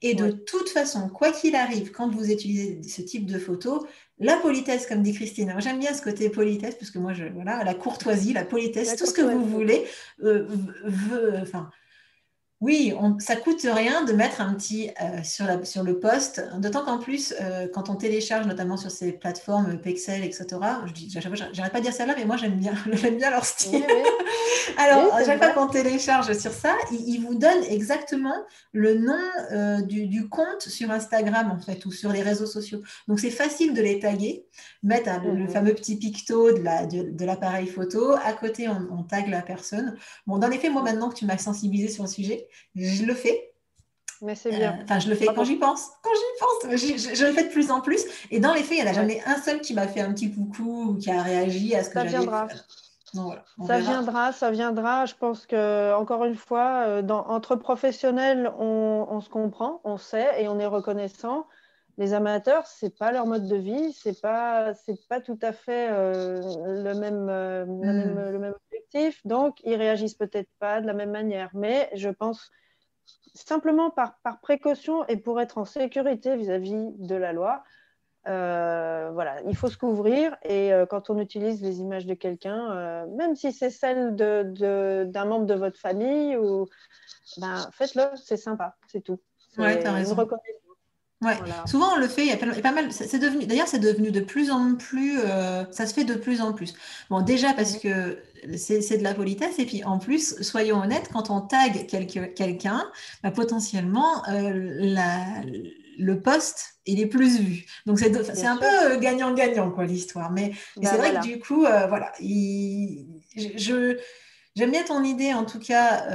Et 0.00 0.14
de 0.14 0.30
toute 0.30 0.68
façon, 0.68 1.08
quoi 1.08 1.32
qu'il 1.32 1.56
arrive, 1.56 1.90
quand 1.90 2.08
vous 2.08 2.30
utilisez 2.30 2.82
ce 2.84 3.02
type 3.02 3.26
de 3.26 3.38
photo, 3.38 3.84
la 4.20 4.36
politesse, 4.36 4.86
comme 4.86 5.02
dit 5.02 5.12
Christine, 5.12 5.54
j'aime 5.58 5.80
bien 5.80 5.92
ce 5.92 6.02
côté 6.02 6.30
politesse, 6.30 6.76
parce 6.76 6.90
que 6.90 7.00
moi, 7.00 7.12
je, 7.12 7.24
voilà, 7.24 7.64
la 7.64 7.74
courtoisie, 7.74 8.32
la 8.32 8.44
politesse, 8.44 8.94
tout 8.96 9.06
ce 9.06 9.12
que 9.12 9.22
vous 9.22 9.44
voulez, 9.44 9.86
euh, 10.22 10.46
veut, 10.84 11.38
enfin, 11.42 11.70
oui, 12.60 12.92
on, 12.98 13.20
ça 13.20 13.36
coûte 13.36 13.62
rien 13.62 14.04
de 14.04 14.12
mettre 14.12 14.40
un 14.40 14.52
petit 14.54 14.90
euh, 15.00 15.22
sur, 15.22 15.44
la, 15.44 15.64
sur 15.64 15.84
le 15.84 16.00
poste, 16.00 16.42
d'autant 16.58 16.84
qu'en 16.84 16.98
plus, 16.98 17.32
euh, 17.40 17.68
quand 17.72 17.88
on 17.88 17.94
télécharge, 17.94 18.46
notamment 18.48 18.76
sur 18.76 18.90
ces 18.90 19.12
plateformes 19.12 19.74
euh, 19.74 19.76
Pexel, 19.76 20.24
etc., 20.24 20.46
je 20.86 20.92
dis, 20.92 21.08
j'arrête 21.08 21.72
pas 21.72 21.78
de 21.78 21.84
dire 21.84 21.92
ça 21.92 22.04
là, 22.04 22.14
mais 22.18 22.24
moi 22.24 22.36
j'aime 22.36 22.56
bien, 22.56 22.72
j'aime 22.94 23.16
bien 23.16 23.30
leur 23.30 23.44
style. 23.44 23.84
Alors, 24.76 25.14
à 25.14 25.24
chaque 25.24 25.38
fois 25.38 25.52
qu'on 25.52 25.68
télécharge 25.68 26.36
sur 26.36 26.50
ça, 26.50 26.74
il, 26.90 27.20
vous 27.20 27.36
donne 27.36 27.62
exactement 27.68 28.34
le 28.72 28.94
nom 28.94 29.84
du, 29.86 30.28
compte 30.28 30.62
sur 30.62 30.90
Instagram, 30.90 31.50
en 31.50 31.60
fait, 31.60 31.86
ou 31.86 31.92
sur 31.92 32.12
les 32.12 32.22
réseaux 32.22 32.46
sociaux. 32.46 32.82
Donc, 33.06 33.18
c'est 33.18 33.30
facile 33.30 33.72
de 33.72 33.80
les 33.80 33.98
taguer, 33.98 34.46
mettre 34.82 35.10
le 35.24 35.44
mhm. 35.44 35.48
fameux 35.48 35.74
petit 35.74 35.96
picto 35.96 36.52
de 36.52 37.24
l'appareil 37.24 37.66
de, 37.66 37.70
photo. 37.70 38.12
À 38.22 38.34
côté, 38.34 38.68
on, 38.68 38.86
on 38.92 39.02
tag 39.04 39.28
la 39.28 39.42
personne. 39.42 39.96
Bon, 40.26 40.38
dans 40.38 40.48
les 40.48 40.58
faits, 40.58 40.70
moi, 40.70 40.82
maintenant 40.82 41.08
que 41.08 41.16
tu 41.16 41.24
m'as 41.24 41.38
sensibilisé 41.38 41.88
sur 41.88 42.04
le 42.04 42.10
sujet, 42.10 42.47
je 42.74 43.04
le 43.04 43.14
fais. 43.14 43.48
Mais 44.20 44.34
c'est 44.34 44.50
bien. 44.50 44.72
Euh, 44.72 44.82
enfin, 44.84 44.98
je 44.98 45.08
le 45.08 45.14
fais 45.14 45.26
quand 45.26 45.44
j'y 45.44 45.56
pense. 45.56 45.90
Quand 46.02 46.10
j'y 46.14 46.40
pense, 46.40 46.76
je, 46.76 47.24
le 47.24 47.32
fais 47.32 47.44
de 47.44 47.50
plus 47.50 47.70
en 47.70 47.80
plus. 47.80 48.04
Et 48.30 48.40
dans 48.40 48.52
les 48.52 48.62
faits, 48.62 48.78
il 48.78 48.82
n'y 48.82 48.88
en 48.88 48.90
a 48.90 48.94
jamais 48.94 49.22
un 49.26 49.36
seul 49.36 49.60
qui 49.60 49.74
m'a 49.74 49.86
fait 49.86 50.00
un 50.00 50.12
petit 50.12 50.32
coucou 50.32 50.90
ou 50.90 50.94
qui 50.96 51.10
a 51.10 51.22
réagi 51.22 51.74
à 51.74 51.84
ce 51.84 51.90
que 51.90 51.94
ça 51.94 52.04
viendra. 52.04 52.48
ça 53.66 53.78
viendra, 53.78 54.32
ça 54.32 54.50
viendra. 54.50 55.06
Je 55.06 55.14
pense 55.14 55.46
que 55.46 55.94
encore 55.94 56.24
une 56.24 56.36
fois, 56.36 56.84
euh, 56.86 57.02
dans, 57.02 57.26
entre 57.28 57.54
professionnels, 57.54 58.50
on, 58.58 59.20
se 59.20 59.28
comprend, 59.28 59.80
on 59.84 59.98
sait 59.98 60.42
et 60.42 60.48
on 60.48 60.58
est 60.58 60.66
reconnaissant. 60.66 61.46
Les 61.96 62.12
amateurs, 62.12 62.66
c'est 62.66 62.96
pas 62.96 63.10
leur 63.10 63.26
mode 63.26 63.48
de 63.48 63.56
vie, 63.56 63.92
c'est 63.92 64.20
pas, 64.20 64.72
c'est 64.74 65.08
pas 65.08 65.20
tout 65.20 65.38
à 65.42 65.52
fait 65.52 65.88
euh, 65.90 66.40
le 66.64 66.94
même, 66.94 67.24
hmm. 67.24 68.30
le 68.30 68.38
même 68.38 68.54
donc 69.24 69.60
ils 69.64 69.76
réagissent 69.76 70.14
peut-être 70.14 70.50
pas 70.58 70.80
de 70.80 70.86
la 70.86 70.94
même 70.94 71.10
manière. 71.10 71.50
Mais 71.54 71.90
je 71.94 72.08
pense 72.08 72.50
simplement 73.34 73.90
par, 73.90 74.18
par 74.22 74.40
précaution 74.40 75.06
et 75.06 75.16
pour 75.16 75.40
être 75.40 75.58
en 75.58 75.64
sécurité 75.64 76.36
vis-à-vis 76.36 76.92
de 76.96 77.14
la 77.14 77.32
loi, 77.32 77.62
euh, 78.28 79.10
voilà, 79.12 79.40
il 79.48 79.56
faut 79.56 79.68
se 79.68 79.78
couvrir 79.78 80.36
et 80.42 80.72
euh, 80.72 80.84
quand 80.84 81.08
on 81.08 81.18
utilise 81.18 81.62
les 81.62 81.80
images 81.80 82.04
de 82.04 82.14
quelqu'un, 82.14 82.72
euh, 82.72 83.06
même 83.16 83.34
si 83.36 83.52
c'est 83.52 83.70
celle 83.70 84.16
d'un 84.16 84.44
de, 84.44 85.24
membre 85.26 85.46
de 85.46 85.54
votre 85.54 85.78
famille, 85.78 86.36
ou 86.36 86.66
ben, 87.38 87.66
faites-le, 87.72 88.04
c'est 88.22 88.36
sympa, 88.36 88.76
c'est 88.88 89.02
tout. 89.02 89.18
Ouais, 89.56 89.84
as 89.86 89.92
raison. 89.92 90.16
Ouais. 91.20 91.36
Souvent 91.66 91.94
on 91.94 91.96
le 91.96 92.06
fait, 92.06 92.26
il 92.26 92.28
y 92.28 92.32
a 92.32 92.36
pas, 92.36 92.72
mal. 92.72 92.92
C'est 92.92 93.18
devenu, 93.18 93.46
d'ailleurs, 93.46 93.66
c'est 93.66 93.80
devenu 93.80 94.10
de 94.12 94.20
plus 94.20 94.50
en 94.50 94.74
plus. 94.74 95.18
ça 95.70 95.86
se 95.86 95.94
fait 95.94 96.04
de 96.04 96.14
plus 96.14 96.42
en 96.42 96.52
plus. 96.52 96.74
Bon, 97.08 97.22
déjà 97.22 97.54
parce 97.54 97.78
que 97.78 98.18
c'est 98.56 98.98
de 98.98 99.02
la 99.02 99.14
politesse. 99.14 99.58
Et 99.58 99.66
puis 99.66 99.84
en 99.84 99.98
plus, 99.98 100.40
soyons 100.42 100.80
honnêtes, 100.80 101.08
quand 101.12 101.30
on 101.30 101.40
tag 101.40 101.86
quelqu'un, 101.86 102.90
bah, 103.22 103.30
potentiellement, 103.30 104.26
euh, 104.28 104.92
le 105.98 106.20
poste, 106.20 106.78
il 106.86 107.00
est 107.00 107.06
plus 107.06 107.40
vu. 107.40 107.66
Donc 107.86 107.98
c'est 107.98 108.46
un 108.46 108.56
peu 108.56 108.66
euh, 108.66 108.98
gagnant-gagnant, 108.98 109.70
quoi, 109.70 109.84
l'histoire. 109.84 110.30
Mais, 110.30 110.52
bah, 110.76 110.90
c'est 110.90 110.96
vrai 110.96 111.14
que 111.14 111.22
du 111.22 111.38
coup, 111.38 111.64
euh, 111.64 111.86
voilà, 111.86 112.12
je, 112.20 113.98
j'aime 114.54 114.70
bien 114.70 114.84
ton 114.84 115.02
idée, 115.04 115.32
en 115.32 115.44
tout 115.44 115.60
cas. 115.60 116.06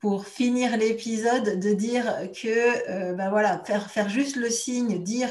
pour 0.00 0.26
finir 0.26 0.76
l'épisode, 0.76 1.58
de 1.60 1.72
dire 1.72 2.04
que 2.38 3.14
bah, 3.14 3.30
voilà, 3.30 3.62
faire, 3.64 3.90
faire 3.90 4.10
juste 4.10 4.36
le 4.36 4.50
signe, 4.50 5.02
dire 5.02 5.30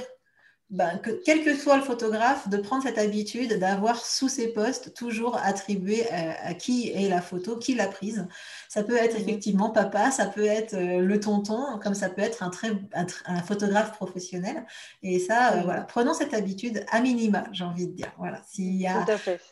ben, 0.74 0.98
que, 0.98 1.12
quel 1.24 1.44
que 1.44 1.56
soit 1.56 1.78
le 1.78 1.84
photographe, 1.84 2.50
de 2.50 2.58
prendre 2.58 2.82
cette 2.82 2.98
habitude 2.98 3.60
d'avoir 3.60 4.04
sous 4.04 4.28
ses 4.28 4.48
postes 4.48 4.96
toujours 4.96 5.38
attribué 5.38 6.10
à, 6.10 6.56
qui 6.56 6.90
est 6.90 7.10
la 7.10 7.22
photo, 7.22 7.58
qui 7.58 7.76
l'a 7.76 7.88
prise. 7.88 8.28
Ça 8.70 8.82
peut 8.82 8.96
être 8.98 9.14
mhm. 9.14 9.22
effectivement 9.22 9.70
papa, 9.70 10.10
ça 10.10 10.26
peut 10.26 10.46
être 10.46 10.74
euh, 10.74 11.00
le 11.00 11.20
tonton, 11.20 11.78
comme 11.78 11.94
ça 11.94 12.10
peut 12.10 12.24
être 12.24 12.42
un, 12.42 12.50
très, 12.50 12.72
un, 12.96 13.44
photographe 13.44 13.92
professionnel. 13.92 14.66
Et 15.04 15.20
ça, 15.20 15.54
euh, 15.54 15.58
mhm. 15.58 15.64
voilà, 15.64 15.82
prenons 15.82 16.16
cette 16.16 16.34
habitude 16.34 16.84
à 16.90 17.02
minima, 17.02 17.44
j'ai 17.52 17.66
envie 17.66 17.86
de 17.86 17.94
dire. 17.94 18.12
Voilà, 18.18 18.42
s'il 18.52 18.76
y 18.76 18.88
a 18.88 19.06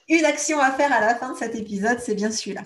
une 0.10 0.26
action 0.26 0.60
à 0.60 0.72
faire 0.72 0.92
à 0.92 1.02
la 1.02 1.14
fin 1.14 1.34
de 1.34 1.38
cet 1.38 1.54
épisode, 1.54 2.00
c'est 2.00 2.16
bien 2.16 2.32
celui-là. 2.32 2.64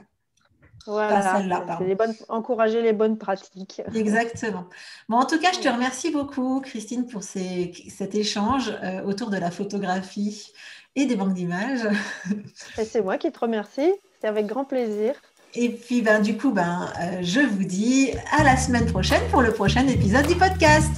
Voilà, 0.85 1.41
les 1.81 1.95
bonnes, 1.95 2.13
encourager 2.29 2.81
les 2.81 2.93
bonnes 2.93 3.17
pratiques. 3.17 3.81
Exactement. 3.95 4.65
Bon, 5.09 5.17
en 5.17 5.25
tout 5.25 5.39
cas, 5.39 5.51
je 5.53 5.59
te 5.59 5.67
remercie 5.67 6.11
beaucoup, 6.11 6.61
Christine, 6.61 7.07
pour 7.07 7.23
ces, 7.23 7.73
cet 7.89 8.15
échange 8.15 8.71
euh, 8.83 9.03
autour 9.03 9.29
de 9.29 9.37
la 9.37 9.51
photographie 9.51 10.51
et 10.95 11.05
des 11.05 11.15
banques 11.15 11.33
d'images. 11.33 11.87
C'est 12.75 13.01
moi 13.01 13.17
qui 13.17 13.31
te 13.31 13.39
remercie. 13.39 13.93
C'était 14.13 14.27
avec 14.27 14.45
grand 14.45 14.65
plaisir. 14.65 15.15
Et 15.55 15.69
puis, 15.69 16.01
ben, 16.01 16.21
du 16.21 16.37
coup, 16.37 16.51
ben, 16.51 16.89
euh, 17.01 17.19
je 17.21 17.39
vous 17.39 17.63
dis 17.63 18.11
à 18.37 18.43
la 18.43 18.57
semaine 18.57 18.85
prochaine 18.85 19.21
pour 19.31 19.41
le 19.41 19.53
prochain 19.53 19.87
épisode 19.87 20.27
du 20.27 20.35
podcast. 20.35 20.91